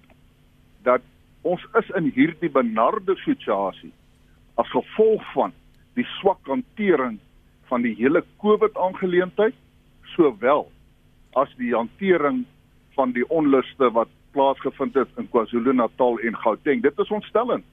[0.88, 1.04] dat
[1.42, 3.92] ons is in hierdie benarde situasie
[4.62, 5.54] as gevolg van
[6.00, 7.18] die swak hantering
[7.72, 9.56] van die hele COVID aangeleentheid
[10.16, 10.68] sowel
[11.40, 12.44] as die hantering
[12.96, 16.82] van die onluste wat plaasgevind het in KwaZulu-Natal en Gauteng.
[16.84, 17.66] Dit is ontstellend.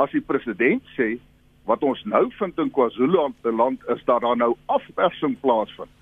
[0.00, 1.16] As die president sê
[1.68, 5.92] wat ons nou vind in KwaZulu-Natal is dat daar nou afpersing plaasvind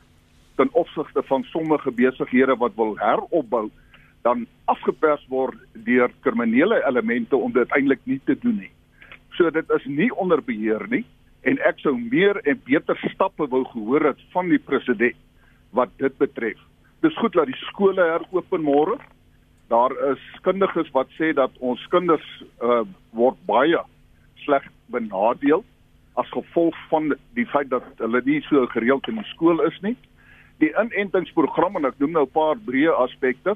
[0.58, 3.68] ten opsigte van sommige besighede wat wil heropbou
[4.22, 8.72] dan afgepers word deur kriminele elemente om dit eintlik nie te doen nie.
[9.36, 11.04] So dit is nie onder beheer nie
[11.46, 15.16] en ek sou meer en beter stappe wou gehoor het van die president
[15.76, 16.58] wat dit betref.
[17.04, 18.98] Dis goed dat die skole heropen môre.
[19.70, 22.26] Daar is kundiges wat sê dat ons kinders
[22.64, 22.82] uh,
[23.14, 23.80] word baie
[24.44, 25.62] sleg benadeel
[26.18, 29.94] as gevolg van die feit dat hulle nie so gereeld in die skool is nie.
[30.58, 33.54] Die inentingsprogram en ek noem nou 'n paar breë aspekte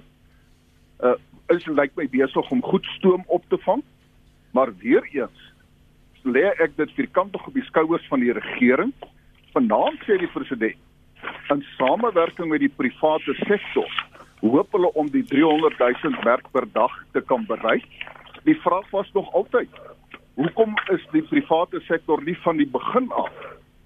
[1.02, 1.18] uh
[1.52, 3.82] is lyk my besig om goed stoom op te vang.
[4.56, 5.40] Maar weer eens
[6.22, 8.92] lê ek dit vierkantig op die skouers van die regering.
[9.52, 10.78] Vanaand sê die president
[11.52, 13.90] in samewerking met die private sektor
[14.40, 17.84] hoop hulle om die 300 000 werk per dag te kan bereik.
[18.48, 19.70] Die vraag was nog altyd
[20.34, 23.34] hoekom is die private sektor nie van die begin af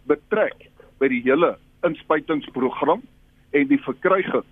[0.07, 0.69] betrek
[1.01, 3.03] by die hele inspuitingsprogram
[3.51, 4.47] en die verkryging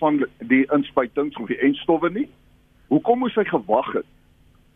[0.00, 2.26] van die inspuitings of die enstowwe nie?
[2.90, 4.08] Hoekom moes hy gewag het?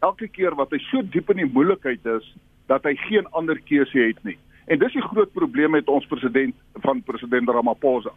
[0.05, 2.27] Elke keer wat hy so diep in die moeilikheid is
[2.71, 4.39] dat hy geen ander keuse het nie.
[4.71, 6.55] En dis die groot probleem met ons president
[6.85, 8.13] van president Ramaphosa.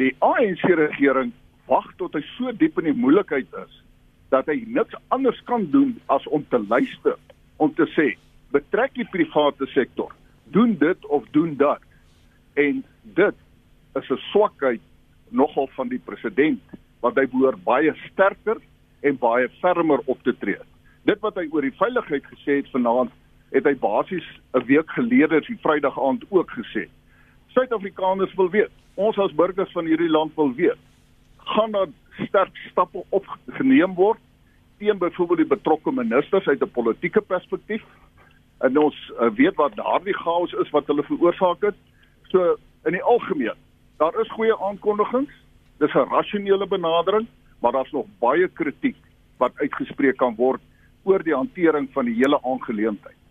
[0.00, 1.30] Die ANC regering
[1.70, 3.78] wag tot hy so diep in die moeilikheid is
[4.32, 7.18] dat hy niks anders kan doen as om te luister
[7.62, 8.12] om te sê
[8.54, 10.14] betrek die private sektor
[10.54, 11.84] doen dit of doen dat
[12.60, 12.82] en
[13.18, 13.36] dit
[14.00, 14.80] is 'n swakheid
[15.32, 16.60] nogal van die president
[17.02, 18.60] wat hy behoort baie sterker
[19.02, 20.60] en baie fermer op te tree.
[21.08, 23.10] Dit wat hy oor die veiligheid gesê het vanaand,
[23.52, 26.88] het hy basies 'n week gelede, die Vrydag aand ook gesê.
[27.54, 30.78] Suid-Afrikaners wil weet, ons as burgers van hierdie land wil weet,
[31.36, 31.88] gaan daar
[32.26, 34.20] sterk stappe opgeneem word
[34.78, 37.82] teen byvoorbeeld die betrokke ministers uit 'n politieke perspektief?
[38.60, 41.74] En ons uh, weet wat daardie chaos is wat hulle veroorsaak het.
[42.30, 43.58] So in die algemeen
[43.96, 45.32] Daar is goeie aankondigings.
[45.78, 47.26] Dis 'n rasionele benadering,
[47.58, 48.96] maar daar's nog baie kritiek
[49.36, 50.60] wat uitgespreek kan word
[51.02, 53.21] oor die hantering van die hele aangeleentheid.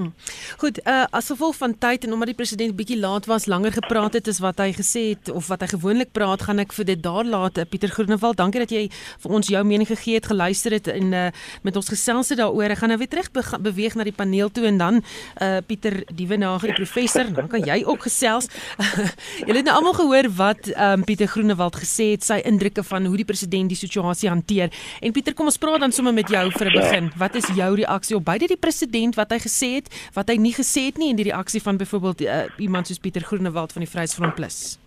[0.00, 0.10] Hm.
[0.56, 4.14] Goed, uh as gevolg van tyd en omdat die president bietjie laat was, langer gepraat
[4.16, 7.02] het as wat hy gesê het of wat hy gewoonlik praat, gaan ek vir dit
[7.02, 7.58] daar laat.
[7.58, 11.12] Uh, Pieter Groenewald, dankie dat jy vir ons jou mening gegee het, geluister het en
[11.12, 11.26] uh
[11.66, 12.72] met ons gesels het daaroor.
[12.72, 15.02] Ek gaan nou weer terug be beweeg na die paneel toe en dan
[15.42, 18.48] uh Pieter Dievenage, die professor, dan kan jy ook gesels.
[19.46, 23.20] Julle het nou almal gehoor wat um Pieter Groenewald gesê het, sy indrukke van hoe
[23.20, 24.72] die president die situasie hanteer.
[25.00, 27.12] En Pieter, kom ons praat dan sommer met jou vir 'n begin.
[27.16, 30.54] Wat is jou reaksie op beide die president wat hy gesê het wat hy nie
[30.56, 33.90] gesê het nie in die reaksie van byvoorbeeld uh, iemand soos Pieter Groenewald van die
[33.90, 34.78] Vryheidsfront Plus.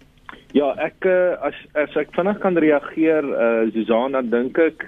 [0.54, 4.88] Ja, ek uh, as as ek vinnig kan reageer, uh, Susan, dan dink ek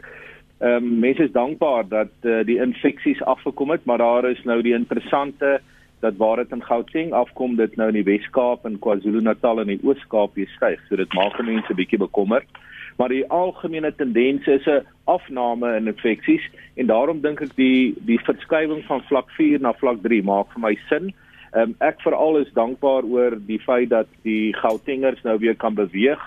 [0.63, 4.61] ehm um, mense is dankbaar dat uh, die infeksies afgekom het, maar daar is nou
[4.63, 5.59] die interessante
[5.99, 9.81] dat waar dit in Gauteng afkom, dit nou in die Wes-Kaap en KwaZulu-Natal en die
[9.83, 10.81] Oos-Kaap weer styg.
[10.87, 12.47] So dit maak mense bietjie bekommerd
[12.97, 16.45] maar die algemene tendens is 'n afname in infeksies
[16.75, 20.61] en daarom dink ek die die verskywing van vlak 4 na vlak 3 maak vir
[20.61, 21.13] my sin.
[21.55, 26.19] Um, ek veral is dankbaar oor die feit dat die Gautengers nou weer kan beweeg.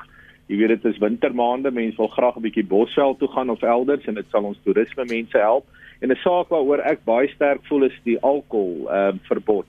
[0.48, 4.06] Jy weet dit is wintermaande, mense wil graag 'n bietjie Bosveld toe gaan of elders
[4.06, 5.66] en dit sal ons toerisme mense help.
[6.00, 9.66] En 'n saak waaroor ek baie sterk voel is die alkohol ehm um, verbod.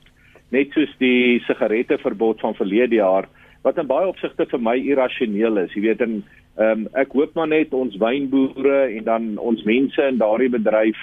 [0.52, 3.28] Net soos die sigarette verbod van verlede jaar
[3.64, 5.74] wat in baie opsigte vir my irrasioneel is.
[5.74, 6.24] Jy weet in
[6.60, 11.00] Ehm um, ek hoop maar net ons wynboere en dan ons mense in daardie bedryf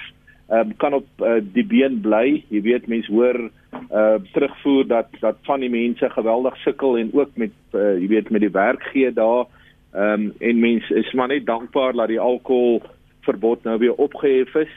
[0.47, 2.43] ehm um, kan op uh, die been bly.
[2.53, 3.49] Jy weet mense hoor
[3.91, 8.29] uh terugvoer dat dat van die mense geweldig sukkel en ook met uh, jy weet
[8.29, 9.47] met die werk gee daar.
[9.93, 12.81] Ehm um, en mense is maar net dankbaar dat die alkohol
[13.25, 14.75] verbod nou weer opgehef is.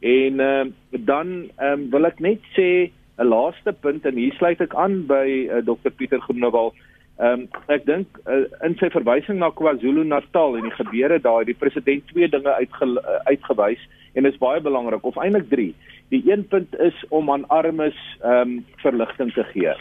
[0.00, 4.32] En ehm uh, dan ehm um, wil ek net sê 'n laaste punt en hier
[4.38, 6.74] sluit ek aan by uh, Dr Pieter Groenewald.
[7.20, 11.56] Ehm um, ek dink uh, in sy verwysing na KwaZulu-Natal en die gebeure daar, die
[11.58, 13.82] president twee dinge uitge, uh, uitgewys
[14.16, 15.74] en dit is baie belangrik of eintlik drie.
[16.14, 19.74] Die een punt is om aan armes ehm um, verligting te gee.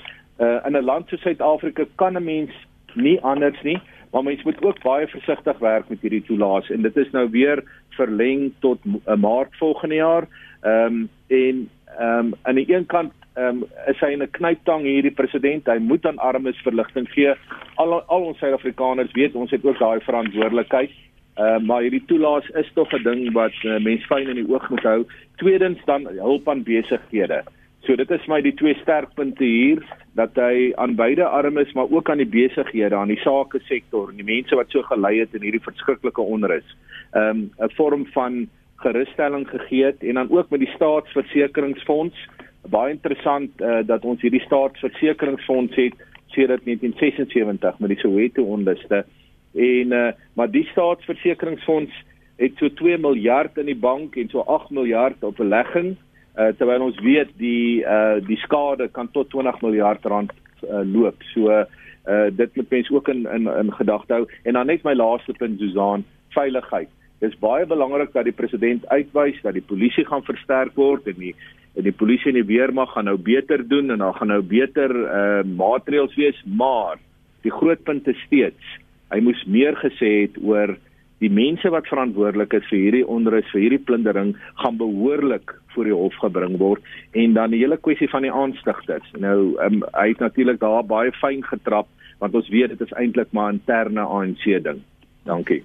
[0.43, 2.51] Uh, in 'n land soos Suid-Afrika kan 'n mens
[2.93, 3.79] nie anders nie,
[4.11, 7.63] maar mens moet ook baie versigtig werk met hierdie toelaas en dit is nou weer
[7.95, 10.27] verleng tot uh, Maart volgende jaar.
[10.61, 14.31] Ehm um, en ehm um, aan die een kant ehm um, is hy in 'n
[14.37, 15.67] knyptang hierdie president.
[15.67, 17.33] Hy moet aan armes verligting gee.
[17.75, 20.91] Al al ons Suid-Afrikaners weet ons het ook daai verantwoordelikheid.
[21.39, 24.49] Ehm uh, maar hierdie toelaas is tog 'n ding wat uh, mens fyn in die
[24.49, 25.05] oog moet hou.
[25.37, 27.43] Tweedens dan hulp aan besighede.
[27.87, 29.79] So dit is my die twee sterkpunte hier
[30.15, 34.17] dat hy aan beide armes maar ook aan die besighede, aan die sake sektor en
[34.19, 36.75] die mense wat so gelei het in hierdie verskriklike onrus.
[37.13, 42.27] Ehm um, 'n vorm van gerusstelling gegee het en dan ook met die staatsversekeringsfonds
[42.67, 45.95] baie interessant uh, dat ons hierdie staatsversekeringsfonds het
[46.35, 49.05] sedert 1976 met die Soweto onluste.
[49.55, 52.03] En uh, maar die staatsversekeringsfonds
[52.39, 55.95] het so 2 miljard in die bank en so 8 miljard op belegging
[56.39, 60.31] uh, terwyl ons weet die uh, die skade kan tot 20 miljard rand
[60.63, 61.23] uh, loop.
[61.33, 61.65] So uh,
[62.31, 64.25] dit moet mense ook in in, in gedagte hou.
[64.43, 66.05] En dan net my laaste punt Susan
[66.35, 66.89] veiligheid.
[67.19, 71.17] Dit is baie belangrik dat die president uitwys dat die polisie gaan versterk word en
[71.19, 71.35] die
[71.85, 75.41] die polisie en die weermag gaan nou beter doen en daar gaan nou beter uh
[75.47, 76.99] maatreëls wees, maar
[77.43, 78.77] die groot punt is steeds
[79.13, 80.75] hy moes meer gesê het oor
[81.19, 85.95] die mense wat verantwoordelik is vir hierdie onrus, vir hierdie plundering gaan behoorlik voor die
[85.95, 86.85] hof gebring word
[87.19, 89.09] en dan die hele kwessie van die aanstigters.
[89.19, 91.89] Nou um, hy het natuurlik daar baie fyn getrap
[92.23, 94.81] want ons weet dit is eintlik maar interne ANC ding.
[95.27, 95.61] Dankie.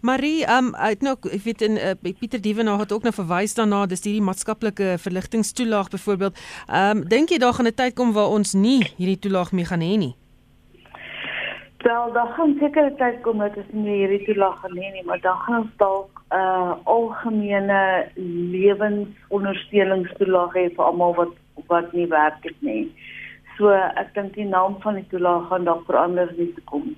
[0.00, 3.86] Marie, um uit nou ek weet in uh, Pieter Dievenaar het ook nou verwys daarna
[3.86, 6.38] dis hierdie maatskaplike verligtingstoelaag byvoorbeeld.
[6.68, 9.80] Um dink jy daar gaan 'n tyd kom waar ons nie hierdie toelaag meer gaan
[9.80, 10.16] hê nie?
[11.86, 15.04] Wel, daar gaan seker 'n tyd kom dat ons nie hierdie toelaag gaan hê nie,
[15.04, 18.06] maar dan gaan ons dalk 'n uh, algemene
[18.52, 21.28] lewensondersteuningstoelaag hê vir almal wat
[21.66, 22.92] wat nie werk het nie.
[23.56, 26.96] So ek dink die naam van die toelaag gaan dalk verander nie te kom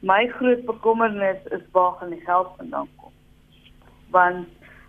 [0.00, 3.12] my groot bekommernis is waar gaan die geld vandaan kom?
[4.10, 4.48] Want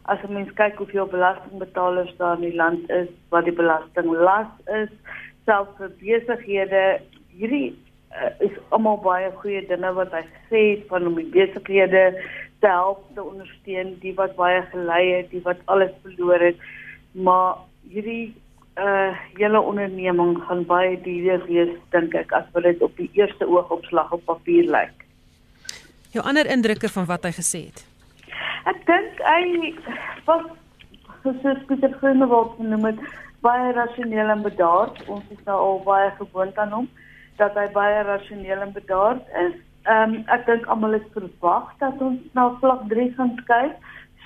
[0.10, 4.50] as jy mens kyk hoeveel belastingbetalers daar in die land is, wat die belastinglas
[4.82, 4.92] is,
[5.46, 6.84] selfs vir besighede,
[7.36, 7.74] hierdie
[8.16, 12.06] uh, is almal baie goeie dinge wat hy sê van om die besighede
[12.62, 16.58] te help te ondersteun, die wat baie gelei het, die wat alles verloor het,
[17.14, 18.34] maar hierdie
[18.80, 23.48] uh julle onderneming gaan baie duur wees dink ek as wat dit op die eerste
[23.48, 25.06] oogopslag op papier lyk.
[26.12, 27.84] Jou ander indrukke van wat hy gesê het.
[28.66, 29.74] Ek dink hy
[30.26, 30.48] was
[31.24, 33.04] soos Pieter Groenewald genoem het
[33.42, 35.04] baie rasioneel en bedaard.
[35.08, 36.90] Ons is nou al baie gewoond aan hom
[37.42, 39.56] dat hy baie rasioneel en bedaard is.
[39.90, 43.76] Ehm um, ek dink almal het verwag dat ons na vlak 3 gaan kyk.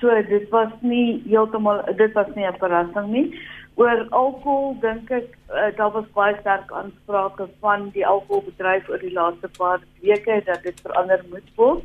[0.00, 3.28] So dit was nie heeltemal dit was nie 'n verrassing nie
[3.76, 9.12] oor alkohol dink ek uh, daar was baie sterk aansprake van die alkoholbedryf oor die
[9.12, 11.84] laaste paar weke dat dit verander moet word.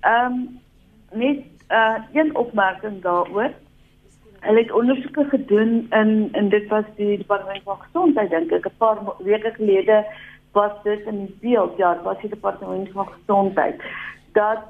[0.00, 0.60] Ehm um,
[1.12, 3.52] net uh, een opmerking daaroor.
[4.42, 8.78] Hulle het ondersoeke gedoen in in dit was die departement van gesondheid dink ek 'n
[8.78, 10.04] paar weke gelede
[10.52, 13.80] was dit in die beeld ja, was die departement van gesondheid
[14.32, 14.62] dat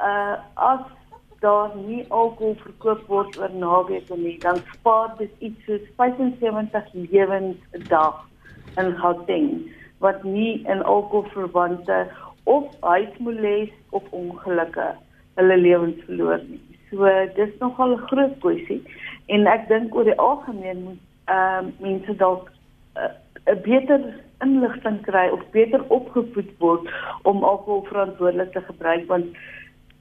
[0.00, 0.80] uh as
[1.40, 7.56] daar nie alkohol verkoop word oor naweke nie, dan spaar dit iets soos 75 lewens
[7.72, 8.24] 'n dag
[8.76, 9.50] in Gauteng
[9.98, 12.06] wat nie in alkoholverwante
[12.44, 14.94] of huismoles of ongelukke
[15.34, 16.60] hulle lewens verloor nie.
[16.90, 17.04] So
[17.34, 18.82] dis nogal 'n groot kwessie
[19.26, 22.50] en ek dink oor die algemeen moet uh, mense dalk
[22.94, 23.10] eh,
[23.46, 24.00] 'n uh, beter
[24.40, 26.90] inligting kry of beter opgevoed word
[27.22, 29.26] om alkohol verantwoordelik te gebruik want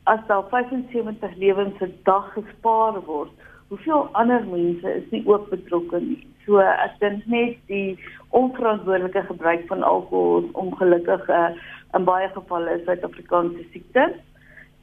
[0.07, 3.31] as daar 75 lewens per dag gespaar word,
[3.67, 6.21] hoeveel ander mense is nie ook betrokke nie.
[6.45, 7.97] So ek dink net die
[8.37, 11.51] onverantwoordelike gebruik van alkohol ongelukkig uh,
[11.97, 14.07] in baie gevalle is Suid-Afrikaanse siekte.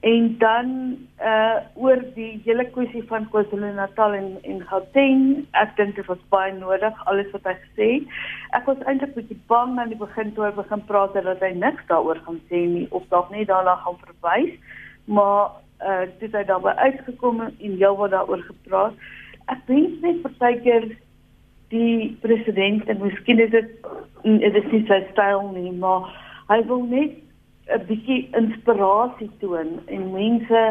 [0.05, 0.69] En dan
[1.25, 5.23] uh oor die hele kwessie van KwaZulu-Natal en en Gauteng,
[5.57, 8.15] ek dink dit was baie nodig alles wat hy gesê het.
[8.61, 11.89] Ek was eintlik bietjie bang aan die begin toe hy begin praat dat hy niks
[11.89, 14.53] daaroor gaan sê nie of dalk net daarna gaan verwys
[15.05, 15.51] maar
[15.85, 18.95] uh dit het daarby uitgekom en heel wat daaroor gepraat.
[19.47, 20.87] Ek dink net partykeer
[21.69, 23.71] die president en miskien is dit
[24.23, 26.09] dit is nie sy styl nie, maar
[26.49, 27.19] hy wil net
[27.73, 30.63] 'n bietjie inspirasie toon en mense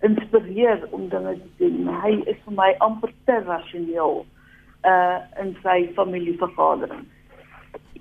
[0.00, 1.88] inspireer om dinge te doen.
[2.02, 4.24] Hy is vir my amper te rasioneel
[4.84, 7.06] uh in sy familievergadering.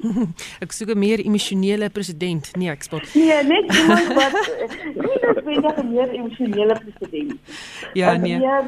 [0.64, 2.52] ek soek 'n meer emosionele president.
[2.56, 3.06] Nee, ek spot.
[3.14, 4.38] Nee, net iemand wat
[4.84, 7.40] nie noodwendig 'n meer emosionele president.
[7.94, 8.38] Ja, nee.
[8.38, 8.64] Meer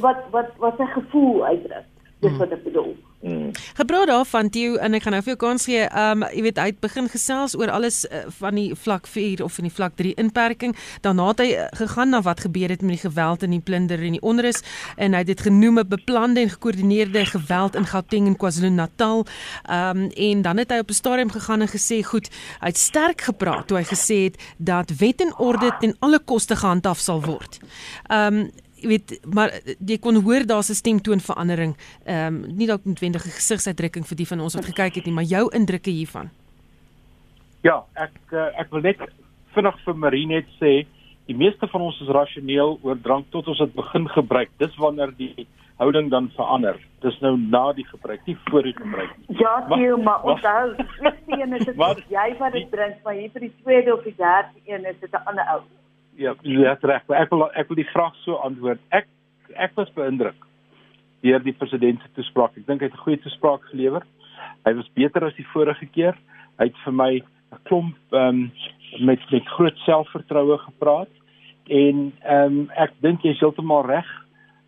[0.00, 1.86] wat wat wat sy gevoel uitdruk.
[2.20, 2.96] Dis wat ek bedoel.
[3.20, 3.50] Mm.
[3.74, 5.86] Gepraat daarvan Theo en ek gaan nou vir jou kans gee.
[5.90, 9.56] Um jy weet hy het begin gesels oor alles uh, van die vlak 4 of
[9.58, 10.76] van die vlak 3 inperking.
[11.02, 13.98] Daarna het hy uh, gegaan na wat gebeur het met die geweld en die plunder
[13.98, 14.62] en die onrus
[14.96, 19.26] en hy het dit genoem 'n beplande en gekoördineerde geweld in Gauteng en KwaZulu-Natal.
[19.66, 22.30] Um en dan het hy op 'n stadium gegaan en gesê goed,
[22.60, 26.56] hy het sterk gepraat toe hy gesê het dat wet en orde ten alle koste
[26.56, 27.58] gehandhaaf sal word.
[28.06, 28.50] Um
[28.82, 31.76] jy weet maar eh, jy kon hoor daar's 'n stemtoon verandering.
[32.04, 35.24] Ehm um, nie dalk noodwendige gesigsuitdrukking vir die van ons wat gekyk het nie, maar
[35.24, 36.30] jou indrukke hiervan.
[37.62, 38.98] Ja, ek eh, ek wil net
[39.54, 40.86] vinnig vir Marie net sê
[41.26, 44.50] die meeste van ons is rasioneel oor drank tot ons dit begin gebruik.
[44.58, 45.46] Dis wanneer die
[45.78, 46.78] houding dan verander.
[47.02, 49.36] Dis nou na die gebruik, nie voor die gebruik nie.
[49.38, 51.76] Ja, Theo, maar onthou, die een is dit
[52.14, 55.12] jy wat dit drink, maar hier vir die tweede of die derde een is dit
[55.12, 55.62] 'n ander ou.
[56.18, 57.04] Ja, jy het reg.
[57.14, 58.80] Ek wil ek wil die vraag so antwoord.
[58.90, 59.06] Ek
[59.54, 60.46] ek was beïndruk
[61.22, 62.56] deur die president se toespraak.
[62.58, 64.02] Ek dink hy het 'n goeie toespraak gelewer.
[64.66, 66.18] Hy was beter as die vorige keer.
[66.58, 68.50] Hy het vir my 'n klomp um,
[68.98, 71.12] met met groot selfvertroue gepraat
[71.68, 74.08] en ehm um, ek dink jy is heeltemal reg.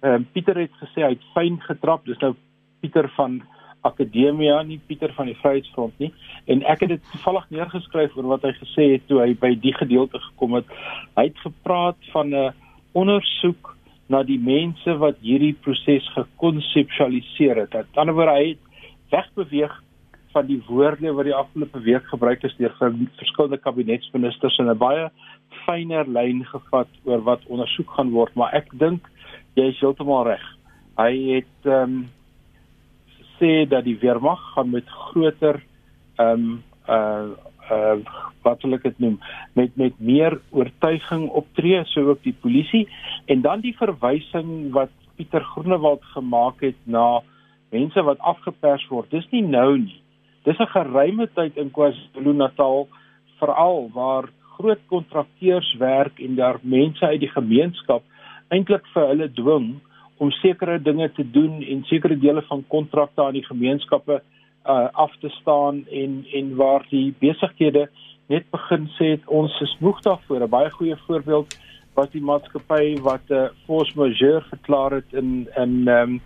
[0.03, 2.05] Ehm um, Pieter het gesê hy het fyn getrap.
[2.05, 2.35] Dis nou
[2.81, 3.43] Pieter van
[3.83, 6.13] Akademia nie Pieter van die Vryheidsfront nie
[6.47, 9.75] en ek het dit toevallig neergeskryf oor wat hy gesê het toe hy by die
[9.77, 10.67] gedeelte gekom het.
[11.17, 12.53] Hy het gepraat van 'n
[12.93, 13.77] ondersoek
[14.09, 17.75] na die mense wat hierdie proses gekonseptualiseer het.
[17.75, 18.65] Aan die ander woord hy het
[19.11, 19.77] wegbeweeg
[20.33, 25.11] van die woorde wat die afgelope week gebruik is deur verskillende kabinetsministers en 'n baie
[25.67, 29.11] fyner lyn gevat oor wat ondersoek gaan word, maar ek dink
[29.55, 30.47] jy is heeltemal reg.
[30.99, 32.09] Hy het ehm um,
[33.41, 35.63] sê dat die weermag gaan met groter
[36.17, 37.31] ehm um, uh
[37.71, 37.99] uh
[38.43, 39.19] wat wil ek dit noem?
[39.55, 42.89] Met met meer oortuiging optree so ook die polisie.
[43.27, 47.21] En dan die verwysing wat Pieter Groenewald gemaak het na
[47.71, 49.11] mense wat afgepers word.
[49.11, 50.01] Dis nie nou nie.
[50.45, 52.89] Dis 'n geruime tyd in KwaZulu-Natal
[53.39, 58.03] veral waar groot kontrakteurs werk en daar mense uit die gemeenskap
[58.49, 59.81] eintlik vir hulle dwing
[60.21, 65.15] om sekere dinge te doen en sekere dele van kontrakte aan die gemeenskappe uh, af
[65.23, 67.87] te staan en en waar die besighede
[68.29, 70.45] net begin sê ons is moeg daarvoor.
[70.45, 71.57] 'n baie goeie voorbeeld
[71.97, 76.21] was die maatskappy wat 'n uh, force majeure verklaar het in in um,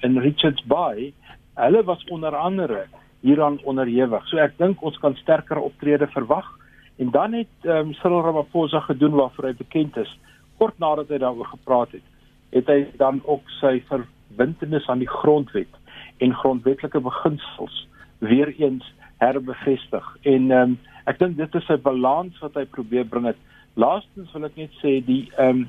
[0.00, 1.12] in Richards Bay.
[1.54, 2.86] Hulle was onder andere
[3.20, 4.28] hieraan onderhewig.
[4.28, 6.48] So ek dink ons kan sterker optrede verwag.
[6.96, 10.18] En dan het um, Cyril Ramaphosa gedoen waarvoor hy bekend is
[10.56, 12.15] kort nadat hy daaroor gepraat het
[12.50, 15.72] het hy dan ook sy verbintenis aan die grondwet
[16.18, 17.86] en grondwetlike beginsels
[18.18, 20.16] weer eens herbevestig.
[20.22, 23.36] En ehm um, ek dink dit is 'n balans wat hy probeer bring het.
[23.74, 25.68] Laastens wil ek net sê die ehm um,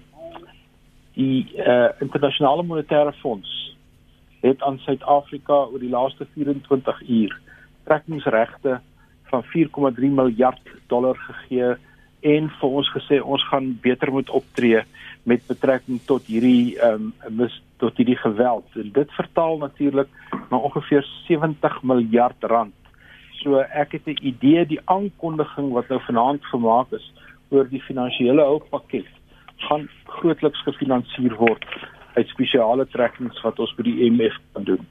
[1.13, 3.75] die uh, internasionale monetaire fonds
[4.41, 7.39] het aan Suid-Afrika oor die laaste 24 uur
[7.83, 8.79] trekkingsregte
[9.31, 11.75] van 4,3 miljard dollar gegee
[12.21, 14.81] en vir ons gesê ons gaan beter moet optree
[15.23, 18.65] met betrekking tot hierdie ehm um, tot hierdie geweld.
[18.73, 20.09] En dit vertaal natuurlik
[20.49, 22.73] na ongeveer 70 miljard rand.
[23.43, 27.13] So ek het 'n idee die aankondiging wat nou vanaand gemaak is
[27.49, 29.05] oor die finansiële hulppakket
[29.57, 31.65] gaan grootliks gefinansier word
[32.13, 34.85] uit spesiale trekkings wat ons by die IMF kan doen.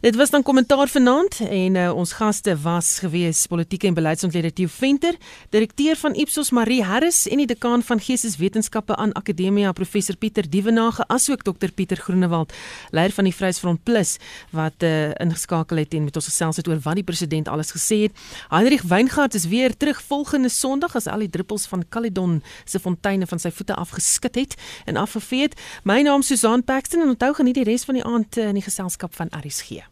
[0.00, 4.68] Dit was dan kommentaar vanaand en uh, ons gaste was gewees politieke en beleidsontleder Theo
[4.70, 5.14] Venter,
[5.48, 11.06] direkteur van Ipsos Marie Harris en die dekaan van Geesteswetenskappe aan Akademia professor Pieter Dievenage
[11.08, 12.52] asook dokter Pieter Groenewald,
[12.90, 14.16] leier van die Vryheidsfront Plus
[14.50, 18.02] wat uh, ingeskakel het en met ons gesels het oor wat die president alles gesê
[18.06, 18.24] het.
[18.48, 23.26] Heinrich Weingart is weer terug volgende Sondag as al die druppels van Caledon se fonteine
[23.26, 25.56] van sy voete afgeskit het en afgevee het.
[25.84, 28.58] My naam is Susan Paxton en onthou geniet die res van die aand uh, in
[28.58, 29.90] die geselskap van here.